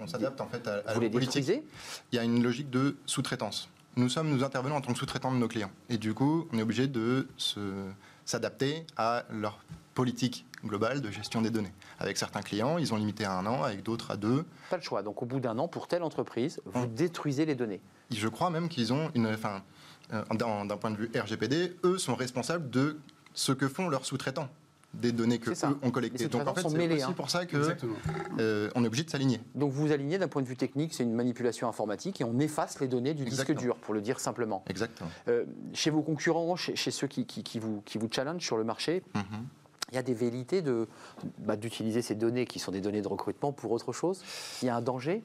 [0.00, 1.48] on s'adapte en fait à, à vous les politique.
[2.12, 3.68] Il y a une logique de sous-traitance.
[3.96, 6.58] Nous sommes, nous intervenons en tant que sous-traitants de nos clients, et du coup, on
[6.58, 7.28] est obligé de
[8.24, 9.60] s'adapter à leur
[9.94, 11.72] politique globale de gestion des données.
[12.00, 14.44] Avec certains clients, ils ont limité à un an, avec d'autres à deux.
[14.70, 15.02] Pas le choix.
[15.02, 17.80] Donc, au bout d'un an, pour telle entreprise, vous détruisez les données.
[18.10, 19.62] Je crois même qu'ils ont une, enfin,
[20.34, 22.98] d'un point de vue RGPD, eux sont responsables de
[23.34, 24.48] ce que font leurs sous-traitants
[24.94, 26.28] des données que eux ont collectées.
[26.28, 27.12] Donc en fait, c'est aussi hein.
[27.12, 27.76] pour ça que
[28.38, 29.40] euh, on est obligé de s'aligner.
[29.54, 32.38] Donc vous vous alignez d'un point de vue technique, c'est une manipulation informatique et on
[32.38, 34.64] efface les données du disque dur, pour le dire simplement.
[34.68, 35.10] Exactement.
[35.28, 39.02] Euh, chez vos concurrents, chez, ceux qui, qui, vous, qui vous challenge sur le marché.
[39.14, 39.46] Mhm.
[39.92, 40.62] Il y a des velléités
[41.38, 44.22] bah, d'utiliser ces données qui sont des données de recrutement pour autre chose?
[44.62, 45.22] Il y a un danger?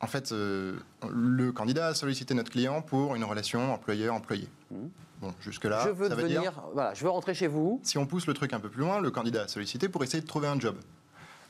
[0.00, 0.76] En fait, euh,
[1.10, 4.48] le candidat a sollicité notre client pour une relation employeur-employé.
[4.70, 4.76] Mmh.
[5.22, 7.80] Bon, jusque-là, je veux devenir, voilà, je veux rentrer chez vous.
[7.82, 10.20] Si on pousse le truc un peu plus loin, le candidat a sollicité pour essayer
[10.20, 10.76] de trouver un job.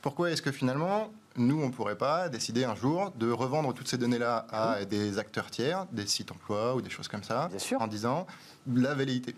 [0.01, 3.89] Pourquoi est-ce que finalement, nous, on ne pourrait pas décider un jour de revendre toutes
[3.89, 4.85] ces données-là à mmh.
[4.85, 8.25] des acteurs tiers, des sites emploi ou des choses comme ça, en disant
[8.73, 9.35] la velléité?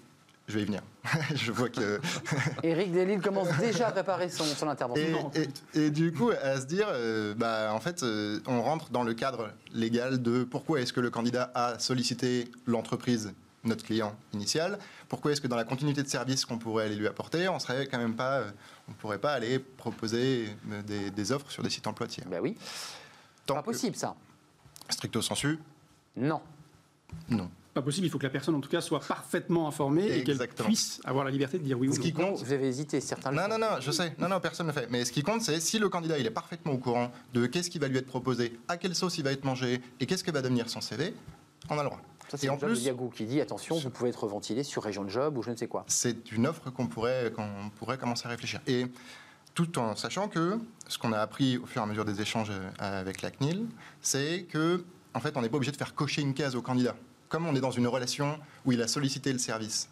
[0.50, 0.82] Je vais y venir.
[1.36, 2.02] je vois que.
[2.64, 5.32] Éric Delille commence déjà à préparer son, son intervention.
[5.76, 9.14] Et, du coup, à se dire, euh, bah, en fait, euh, on rentre dans le
[9.14, 13.32] cadre légal de pourquoi est-ce que le candidat a sollicité l'entreprise,
[13.64, 17.08] notre client initial, pourquoi est-ce que dans la continuité de service qu'on pourrait aller lui
[17.08, 18.52] apporter, on serait quand même pas, euh,
[18.90, 20.50] on pourrait pas aller proposer
[21.16, 22.26] des, offres sur des sites emploi tiers.
[22.28, 22.58] Ben oui.
[23.46, 24.16] pas possible ça.
[24.90, 25.60] Stricto sensu.
[26.18, 26.42] Non.
[27.30, 28.08] Non pas possible.
[28.08, 31.26] Il faut que la personne, en tout cas, soit parfaitement informée et qu'elle puisse avoir
[31.26, 31.96] la liberté de dire oui ou non.
[31.96, 33.32] Ce qui compte, vous avez hésité, certains.
[33.32, 34.16] Non, non, non, je sais.
[34.18, 34.88] Non, non, personne ne le fait.
[34.90, 37.70] Mais ce qui compte, c'est si le candidat il est parfaitement au courant de qu'est-ce
[37.70, 40.32] qui va lui être proposé, à quelle sauce il va être mangé et qu'est-ce que
[40.32, 41.14] va devenir son CV,
[41.70, 42.02] on a le droit.
[42.30, 45.10] c'est et en plus, Yagou qui dit attention, vous pouvez être ventilé sur région de
[45.10, 45.86] job ou je ne sais quoi.
[45.88, 48.62] C'est une offre qu'on pourrait, qu'on pourrait commencer à réfléchir.
[48.68, 48.88] Et
[49.54, 52.52] tout en sachant que ce qu'on a appris au fur et à mesure des échanges
[52.78, 53.68] avec la CNIL,
[54.02, 56.96] c'est que en fait, on n'est pas obligé de faire cocher une case au candidat
[57.30, 59.88] comme on est dans une relation où il a sollicité le service.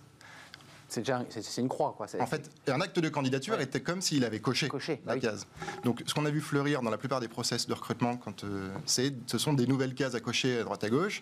[0.90, 2.08] C'est une croix, quoi.
[2.20, 4.70] En fait, un acte de candidature était comme s'il avait coché,
[5.06, 5.46] la bah case.
[5.84, 8.70] Donc, ce qu'on a vu fleurir dans la plupart des process de recrutement, quand euh,
[8.86, 11.22] c'est, ce sont des nouvelles cases à cocher à droite à gauche.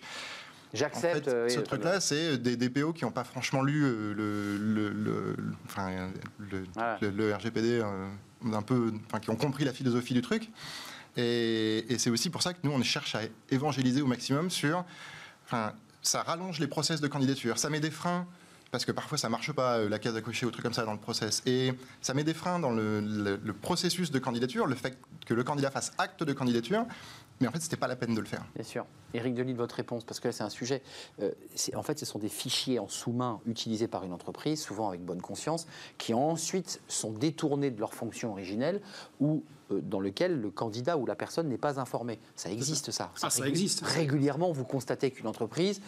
[0.72, 1.28] J'accepte.
[1.28, 5.36] En fait, ce truc-là, c'est des DPO qui n'ont pas franchement lu euh, le, le,
[5.64, 8.06] enfin, le, RGPD euh,
[8.52, 10.48] un peu, enfin, qui ont compris la philosophie du truc.
[11.16, 14.84] Et, et c'est aussi pour ça que nous, on cherche à évangéliser au maximum sur,
[15.44, 15.72] enfin,
[16.06, 18.26] ça rallonge les process de candidature, ça met des freins
[18.70, 20.84] parce que parfois ça marche pas, euh, la case à cocher ou truc comme ça
[20.84, 21.42] dans le process.
[21.46, 25.70] Et ça met des freins dans le, processus de candidature, le fait que le candidat
[25.70, 26.84] fasse acte de candidature,
[27.40, 28.44] mais en fait, c'était pas la peine de le faire.
[28.54, 28.86] Bien sûr.
[29.14, 30.82] Éric Delis, votre réponse, parce que là, c'est un sujet.
[31.20, 31.30] Euh,
[31.74, 35.22] en fait, ce sont des fichiers en sous-main utilisés par une entreprise, souvent avec bonne
[35.22, 35.66] conscience,
[35.98, 38.80] qui ensuite sont détournés de leur fonction originelle
[39.20, 42.18] ou dans lequel le candidat ou la personne n'est pas informé.
[42.34, 43.10] Ça existe, ça.
[43.22, 43.84] Ah, ça existe.
[43.84, 45.80] Régulièrement, vous constatez qu'une entreprise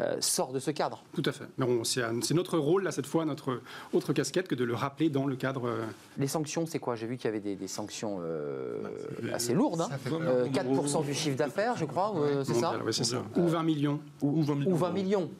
[0.00, 1.02] euh, sort de ce cadre.
[1.12, 1.44] Tout à fait.
[1.84, 3.60] C'est notre rôle, là, cette fois, notre
[3.92, 5.68] autre casquette, que de le rappeler dans le cadre.
[5.68, 5.84] Euh,
[6.18, 6.96] Les sanctions, c'est quoi?
[6.96, 8.20] J'ai vu qu'il y avait des, sanctions
[9.32, 9.82] assez lourdes.
[9.82, 9.88] Hein.
[10.52, 12.14] 4% du chiffre d'affaires, je crois,
[12.44, 14.00] c'est ça, ça Ou 20 millions.
[14.22, 14.70] Ou, 20 millions.
[14.72, 15.30] Ou 20 millions.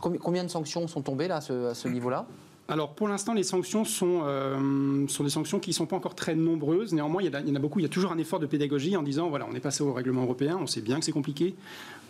[0.00, 1.40] combien de sanctions sont tombées là, à
[1.74, 2.26] ce niveau-là?
[2.68, 6.14] Alors pour l'instant, les sanctions sont, euh, sont des sanctions qui ne sont pas encore
[6.14, 6.92] très nombreuses.
[6.92, 7.78] Néanmoins, il y, en a beaucoup.
[7.78, 9.92] Il y a toujours un effort de pédagogie en disant voilà, on est passé au
[9.92, 11.54] règlement européen, on sait bien que c'est compliqué.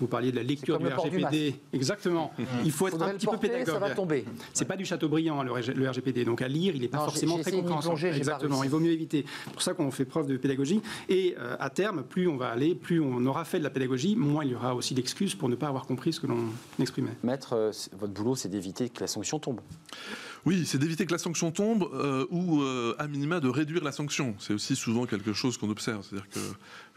[0.01, 1.57] Vous parliez de la lecture du RGPD.
[1.73, 2.33] Exactement.
[2.65, 3.67] Il faut être un petit peu pédagogue.
[3.67, 4.25] Ça va tomber.
[4.53, 6.25] C'est pas du Chateaubriand le, le, RGPD.
[6.25, 8.15] Donc à lire, il n'est pas forcément très compréhensible.
[8.15, 8.63] Exactement.
[8.65, 9.25] Il vaut mieux éviter.
[9.45, 10.81] C'est pour ça qu'on fait preuve de pédagogie.
[11.09, 14.17] Et euh, à terme, plus on va aller, plus on aura fait de la pédagogie,
[14.17, 16.49] moins il y aura aussi d'excuses pour ne pas avoir compris ce que l'on
[16.81, 17.17] exprimait.
[17.23, 19.61] Maître, euh, votre boulot, c'est d'éviter que la sanction tombe.
[20.47, 23.91] Oui, c'est d'éviter que la sanction tombe euh, ou, euh, à minima, de réduire la
[23.91, 24.37] sanction.
[24.39, 26.07] C'est aussi souvent quelque chose qu'on observe.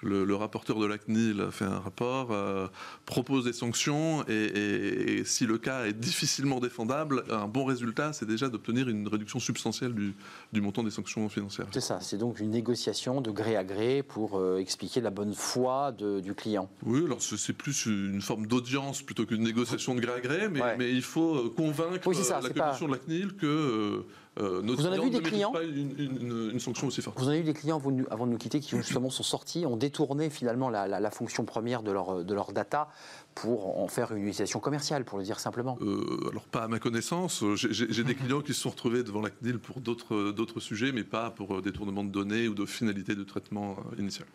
[0.02, 2.68] Le, rapporteur de la CNIL fait un rapport, euh,
[3.06, 8.50] propose des sanctions, et, si le cas est difficilement défendable, un bon résultat, c'est déjà
[8.50, 11.68] d'obtenir une réduction substantielle du, montant des sanctions financières.
[11.72, 15.34] C'est ça, c'est donc une négociation de gré à gré pour euh, expliquer la bonne
[15.34, 16.70] foi du client.
[16.84, 20.92] Oui, alors c'est plus une forme d'audience plutôt qu'une négociation de gré à gré, mais,
[20.92, 24.06] il faut euh, convaincre la commission de la CNIL que euh,
[24.38, 27.20] vous en avez vu des clients une, sanction aussi forte.
[27.20, 29.78] Vous en avez eu des clients avant de nous quitter qui justement sont sortis, ont
[29.78, 32.90] détourné finalement la, fonction première de leur, de leur data
[33.36, 36.80] pour en faire une utilisation commerciale, pour le dire simplement euh, Alors pas à ma
[36.80, 37.44] connaissance.
[37.56, 41.32] J'ai des clients qui se sont retrouvés devant la CNIL pour d'autres sujets, mais pas
[41.32, 44.28] pour euh, détournement de données ou de finalité de traitement initial.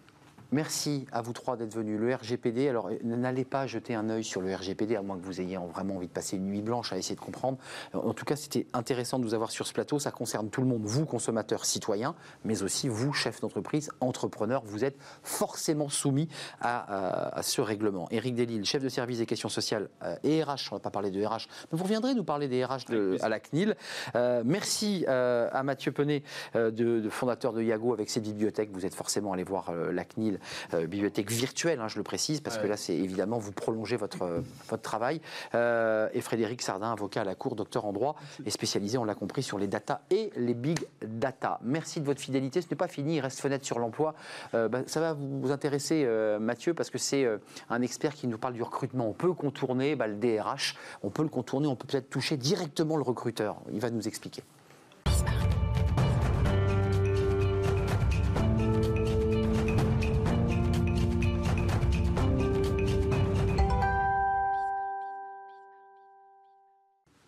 [0.55, 1.99] Merci à vous trois d'être venus.
[1.99, 5.41] Le RGPD, alors n'allez pas jeter un œil sur le RGPD, à moins que vous
[5.41, 7.59] ayez vraiment envie de passer une nuit blanche à essayer de comprendre.
[7.93, 9.99] En tout cas, c'était intéressant de vous avoir sur ce plateau.
[9.99, 14.63] Ça concerne tout le monde, vous, consommateurs, citoyens, mais aussi vous, chefs d'entreprise, entrepreneurs.
[14.65, 16.29] Vous êtes forcément soumis
[16.61, 18.07] à, ce règlement.
[18.13, 20.91] Éric Delille, chef de service des questions sociales euh, et RH, on ne va pas
[20.91, 22.93] parler de RH, mais vous reviendrez nous parler des RH
[23.23, 23.75] à la CNIL.
[24.15, 26.23] Euh, merci euh, à Mathieu Penet,
[26.55, 28.71] de, fondateur de Yago, avec cette bibliothèque.
[28.73, 32.59] Vous êtes forcément allé voir la CNIL euh, bibliothèque virtuelle, hein, je le précise, parce
[32.59, 35.21] que là, c'est évidemment, vous prolongez votre, euh, votre travail.
[35.55, 39.15] Euh, et Frédéric Sardin, avocat à la Cour, docteur en droit, et spécialisé, on l'a
[39.15, 41.59] compris, sur les data et les big data.
[41.63, 42.61] Merci de votre fidélité.
[42.61, 44.15] Ce n'est pas fini, il reste fenêtre sur l'emploi.
[44.53, 46.07] Bah, ça va vous intéresser,
[46.41, 47.27] Mathieu, parce que c'est
[47.71, 49.09] un expert qui nous parle du recrutement.
[49.09, 52.97] On peut contourner bah, le DRH, on peut le contourner, on peut peut-être toucher directement
[52.97, 53.57] le recruteur.
[53.73, 54.43] Il va nous expliquer.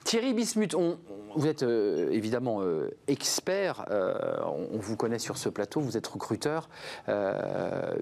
[0.06, 0.76] Thierry Bismuth,
[1.34, 6.06] vous êtes euh, évidemment euh, expert, euh, on, vous connaît sur ce plateau, vous êtes
[6.06, 6.68] recruteur.
[7.08, 7.96] Alors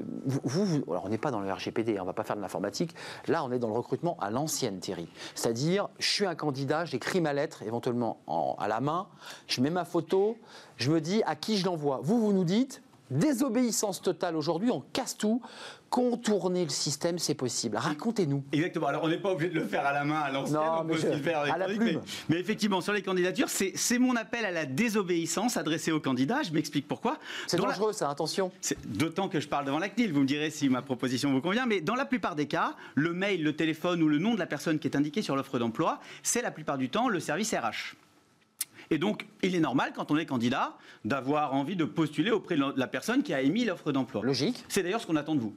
[0.86, 2.94] on n'est pas dans le RGPD, hein, on ne va pas faire de l'informatique.
[3.26, 5.08] Là, on est dans le recrutement à l'ancienne, Thierry.
[5.34, 8.18] C'est-à-dire, je suis un candidat, j'écris ma lettre éventuellement
[8.58, 9.06] à la main,
[9.46, 10.36] je mets ma photo,
[10.76, 12.00] je me dis à qui je l'envoie.
[12.02, 15.40] Vous, vous nous dites, désobéissance totale aujourd'hui, on casse tout
[15.94, 17.76] contourner le système, c'est possible.
[17.76, 18.42] Racontez-nous.
[18.50, 18.88] Exactement.
[18.88, 20.94] Alors, on n'est pas obligé de le faire à la main, à l'ancienne, on peut
[20.94, 22.00] le faire à la plume.
[22.28, 26.42] Mais, effectivement, sur les candidatures, c'est mon appel à la désobéissance adressé aux candidats.
[26.42, 27.18] Je m'explique pourquoi.
[27.46, 28.50] C'est dangereux, ça, attention.
[28.86, 31.66] D'autant que je parle devant la CNIL, vous me direz si ma proposition vous convient,
[31.66, 34.46] mais dans la plupart des cas, le mail, le téléphone ou le nom de la
[34.46, 37.94] personne qui est indiqué sur l'offre d'emploi, c'est la plupart du temps le service RH.
[38.94, 42.62] Et donc, il est normal, quand on est candidat, d'avoir envie de postuler auprès de
[42.76, 44.22] la personne qui a émis l'offre d'emploi.
[44.22, 44.64] Logique.
[44.68, 45.52] C'est d'ailleurs ce qu'on attend de vous.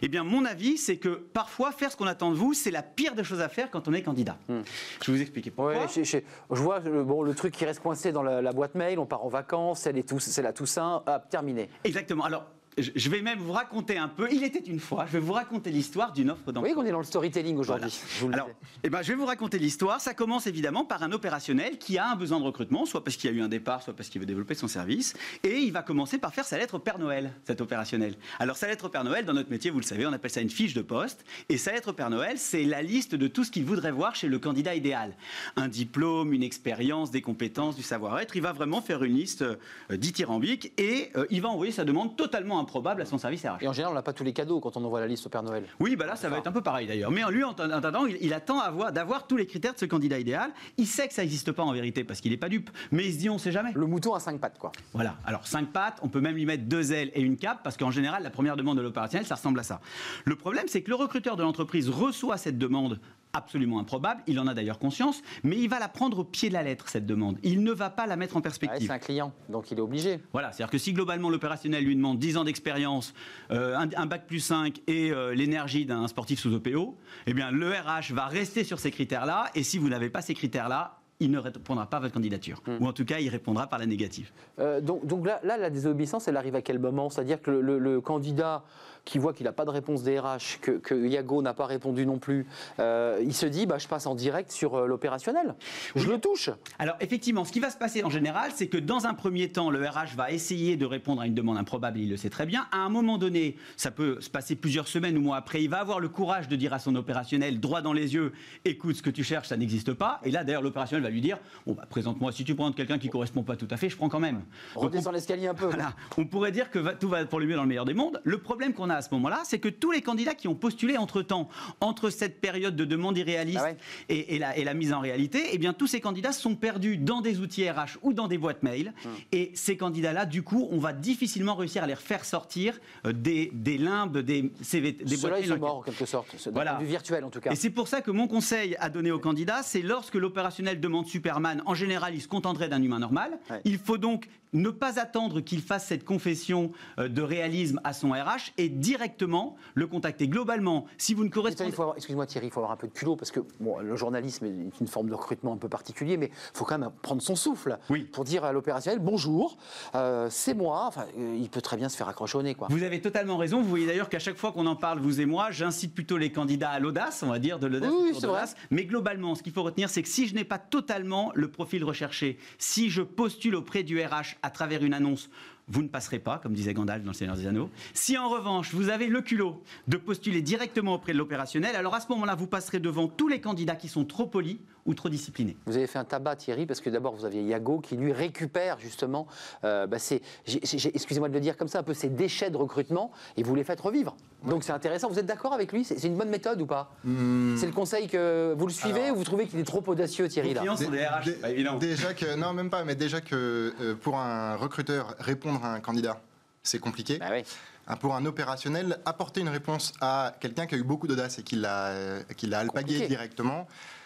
[0.00, 2.84] Eh bien, mon avis, c'est que parfois, faire ce qu'on attend de vous, c'est la
[2.84, 4.38] pire des choses à faire quand on est candidat.
[4.48, 4.60] Hmm.
[5.02, 5.88] Je vais vous expliquer pourquoi.
[5.88, 9.24] je, vois le, bon, le truc qui reste coincé dans la, boîte mail, on part
[9.24, 11.70] en vacances, c'est la Toussaint, hop, terminé.
[11.82, 12.22] Exactement.
[12.22, 12.46] Alors,
[12.78, 14.28] je vais même vous raconter un peu.
[14.30, 15.06] Il était une fois.
[15.06, 16.70] Je vais vous raconter l'histoire d'une offre d'emploi.
[16.70, 17.92] Oui, qu'on est dans le storytelling aujourd'hui.
[18.32, 18.50] Alors,
[18.82, 20.00] eh ben, je vais vous raconter l'histoire.
[20.00, 23.30] Ça commence évidemment par un opérationnel qui a un besoin de recrutement, soit parce qu'il
[23.30, 25.14] y a eu un départ, soit parce qu'il veut développer son service.
[25.42, 28.14] Et il va commencer par faire sa lettre Père Noël, cet opérationnel.
[28.38, 30.50] Alors, sa lettre Père Noël, dans notre métier, vous le savez, on appelle ça une
[30.50, 31.24] fiche de poste.
[31.48, 34.28] Et sa lettre Père Noël, c'est la liste de tout ce qu'il voudrait voir chez
[34.28, 35.14] le candidat idéal.
[35.56, 38.36] Un diplôme, une expérience, des compétences, du savoir-être.
[38.36, 39.56] Il va vraiment faire une liste euh,
[39.96, 43.72] dithyrambique et euh, il va envoyer sa demande totalement improbable à son service et en
[43.72, 45.64] général, on n'a pas tous les cadeaux quand on envoie la liste au Père Noël.
[45.80, 47.10] Oui, bah là, ça va être un peu pareil d'ailleurs.
[47.10, 48.60] Mais lui, en attendant, il, attend
[48.92, 50.50] d'avoir tous les critères de ce candidat idéal.
[50.76, 52.70] Il sait que ça n'existe pas en vérité parce qu'il n'est pas dupe.
[52.92, 53.72] Mais il se dit, on ne sait jamais.
[53.74, 54.72] Le mouton a cinq pattes, quoi.
[54.92, 55.16] Voilà.
[55.24, 57.90] Alors, cinq pattes, on peut même lui mettre deux ailes et une cape parce qu'en
[57.90, 59.80] général, la première demande de l'opérationnel, ça ressemble à ça.
[60.26, 63.00] Le problème, c'est que le recruteur de l'entreprise reçoit cette demande
[63.32, 66.54] absolument improbable, il en a d'ailleurs conscience, mais il va la prendre au pied de
[66.54, 67.38] la lettre, cette demande.
[67.42, 68.86] Il ne va pas la mettre en perspective.
[68.86, 70.20] c'est un client, donc il est obligé.
[70.32, 73.14] Voilà, c'est-à-dire que si globalement l'opérationnel lui demande 10 ans d'expérience,
[73.50, 77.70] euh, un, bac plus 5 et euh, l'énergie d'un sportif sous OPO, eh bien le
[77.70, 81.38] RH va rester sur ces critères-là, et si vous n'avez pas ces critères-là, il ne
[81.38, 82.62] répondra pas à votre candidature.
[82.66, 82.76] Hmm.
[82.80, 84.30] Ou en tout cas, il répondra par la négative.
[84.58, 87.10] Euh, donc, donc là, là, la désobéissance, elle arrive à quel moment?
[87.10, 88.62] C'est-à-dire que le candidat
[89.08, 92.04] qui voit qu'il n'a pas de réponse des RH, que, que Yago n'a pas répondu
[92.04, 92.46] non plus,
[92.78, 95.54] euh, il se dit bah, je passe en direct sur euh, l'opérationnel.
[95.96, 96.50] Je le touche.
[96.78, 99.70] Alors effectivement, ce qui va se passer en général, c'est que dans un premier temps,
[99.70, 102.66] le RH va essayer de répondre à une demande improbable, il le sait très bien.
[102.70, 105.78] À un moment donné, ça peut se passer plusieurs semaines ou mois après, il va
[105.78, 108.32] avoir le courage de dire à son opérationnel, droit dans les yeux,
[108.66, 110.20] écoute, ce que tu cherches, ça n'existe pas.
[110.24, 113.06] Et là, d'ailleurs, l'opérationnel va lui dire, bon, bah, présente-moi, si tu prends quelqu'un qui
[113.06, 114.42] ne correspond pas tout à fait, je prends quand même.
[114.74, 115.70] Redescends l'escalier un peu.
[116.16, 118.20] On pourrait dire que tout va pour le mieux dans le meilleur des mondes.
[118.24, 120.96] Le problème qu'on a à ce moment-là, c'est que tous les candidats qui ont postulé
[120.96, 121.48] entre-temps,
[121.80, 123.72] entre cette période de demande irréaliste ah
[124.08, 127.68] et, la, mise en réalité, eh bien, tous ces candidats sont perdus dans des outils
[127.68, 128.92] RH ou dans des boîtes mail.
[129.04, 129.10] Hum.
[129.32, 133.50] Et ces candidats-là, du coup, on va difficilement réussir à les faire sortir euh, des,
[133.78, 135.44] limbes, des CV, des boîtes mail.
[135.44, 136.76] ils sont morts en quelque sorte, voilà.
[136.76, 137.50] du virtuel en tout cas.
[137.50, 140.97] Et c'est pour ça que mon conseil à donner aux candidats, c'est lorsque l'opérationnel demande
[141.06, 143.38] Superman, en général, il se contenterait d'un humain normal.
[143.64, 148.10] Il faut donc ne pas attendre qu'il fasse cette confession euh, de réalisme à son
[148.10, 150.28] RH et directement le contacter.
[150.28, 151.94] Globalement, si vous ne correspondez pas...
[151.96, 154.80] Excuse-moi Thierry, il faut avoir un peu de culot parce que bon, le journalisme est
[154.80, 157.78] une forme de recrutement un peu particulier, mais il faut quand même prendre son souffle
[157.90, 158.04] oui.
[158.04, 159.56] pour dire à l'opérationnel bonjour,
[159.94, 160.84] euh, c'est moi.
[160.86, 162.54] Enfin, euh, il peut très bien se faire accrochonner.
[162.54, 162.68] Quoi.
[162.70, 163.60] Vous avez totalement raison.
[163.62, 166.32] Vous voyez d'ailleurs qu'à chaque fois qu'on en parle, vous et moi, j'incite plutôt les
[166.32, 167.90] candidats à l'audace, on va dire, de l'audace.
[167.92, 168.44] Oui, c'est vrai.
[168.70, 171.84] Mais globalement, ce qu'il faut retenir, c'est que si je n'ai pas totalement le profil
[171.84, 175.30] recherché, si je postule auprès du RH à travers une annonce
[175.68, 177.70] vous ne passerez pas, comme disait Gandalf dans Le Seigneur des Anneaux.
[177.92, 182.00] Si en revanche, vous avez le culot de postuler directement auprès de l'opérationnel, alors à
[182.00, 184.58] ce moment-là, vous passerez devant tous les candidats qui sont trop polis
[184.88, 185.54] ou trop disciplinés.
[185.66, 188.80] Vous avez fait un tabac, Thierry, parce que d'abord, vous aviez Yago qui, lui, récupère
[188.80, 189.26] justement,
[189.62, 189.98] euh, bah,
[190.46, 193.64] excusez-moi de le dire comme ça, un peu ces déchets de recrutement, et vous les
[193.64, 194.16] faites revivre.
[194.46, 195.10] Donc c'est intéressant.
[195.10, 195.84] Vous êtes d'accord avec lui?
[195.84, 196.90] C'est une bonne méthode ou pas?
[197.04, 197.56] Hmm.
[197.58, 200.54] C'est le conseil que vous le suivez ou vous trouvez qu'il est trop audacieux, Thierry
[200.54, 200.62] là?
[200.74, 205.14] sont des RH, Déjà que, non, même pas, mais déjà que euh, pour un recruteur,
[205.18, 206.18] répondre un candidat,
[206.62, 207.18] c'est compliqué.
[207.18, 211.42] Bah pour un opérationnel, apporter une réponse à quelqu'un qui a eu beaucoup d'audace et
[211.42, 212.22] qui l'a
[212.52, 213.97] alpagué directement, euh,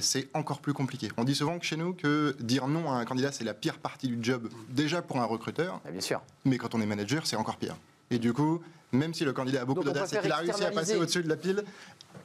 [0.00, 1.08] c'est encore plus compliqué.
[1.16, 3.78] On dit souvent que chez nous que dire non à un candidat, c'est la pire
[3.78, 5.80] partie du job, déjà pour un recruteur.
[5.84, 6.20] Bah, bien sûr.
[6.44, 7.76] Mais quand on est manager, c'est encore pire.
[8.10, 8.60] Et du coup,
[8.92, 11.28] même si le candidat a beaucoup d'audace et qu'il a réussi à passer au-dessus de
[11.28, 11.64] la pile,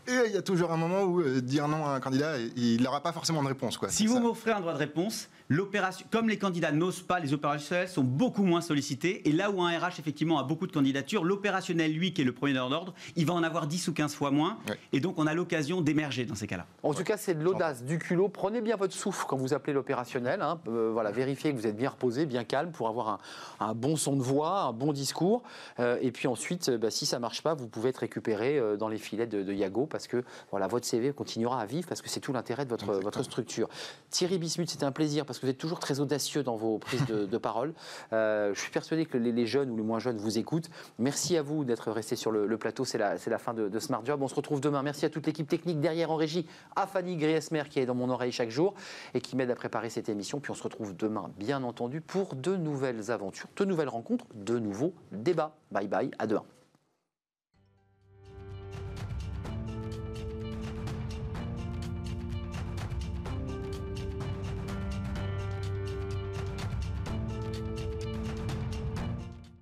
[0.07, 2.81] et il y a toujours un moment où euh, dire non à un candidat, il
[2.83, 3.77] n'aura pas forcément de réponse.
[3.77, 3.89] Quoi.
[3.89, 7.89] Si vous m'offrez un droit de réponse, l'opération, comme les candidats n'osent pas, les opérationnels
[7.89, 9.27] sont beaucoup moins sollicités.
[9.27, 12.33] Et là où un RH, effectivement, a beaucoup de candidatures, l'opérationnel, lui, qui est le
[12.33, 14.57] premier d'ordre, il va en avoir 10 ou 15 fois moins.
[14.93, 16.67] Et donc, on a l'occasion d'émerger dans ces cas-là.
[16.83, 18.29] En tout cas, c'est de l'audace, du culot.
[18.29, 20.41] Prenez bien votre souffle quand vous appelez l'opérationnel.
[20.43, 20.59] Hein.
[20.67, 23.19] Euh, voilà, vérifiez que vous êtes bien reposé, bien calme pour avoir
[23.59, 25.41] un, bon son de voix, un bon discours.
[25.79, 28.97] Euh, et puis ensuite, bah, si ça marche pas, vous pouvez être récupéré dans les
[28.97, 32.19] filets de, de Yago parce que voilà, votre CV continuera à vivre parce que c'est
[32.19, 33.69] tout l'intérêt de votre, votre structure.
[34.09, 37.05] Thierry Bismuth, c'était un plaisir parce que vous êtes toujours très audacieux dans vos prises
[37.05, 37.73] de, parole.
[38.13, 40.69] Euh, je suis persuadé que les, jeunes ou les moins jeunes vous écoutent.
[40.99, 42.85] Merci à vous d'être resté sur le, plateau.
[42.85, 44.21] C'est la, la, fin de, Smart Job.
[44.21, 44.83] On se retrouve demain.
[44.83, 46.45] Merci à toute l'équipe technique derrière en régie,
[46.75, 48.73] à Fanny Griesmer qui est dans mon oreille chaque jour
[49.13, 50.39] et qui m'aide à préparer cette émission.
[50.39, 54.59] Puis on se retrouve demain, bien entendu, pour de nouvelles aventures, de nouvelles rencontres, de
[54.59, 55.55] nouveaux débats.
[55.71, 56.44] Bye bye, à demain.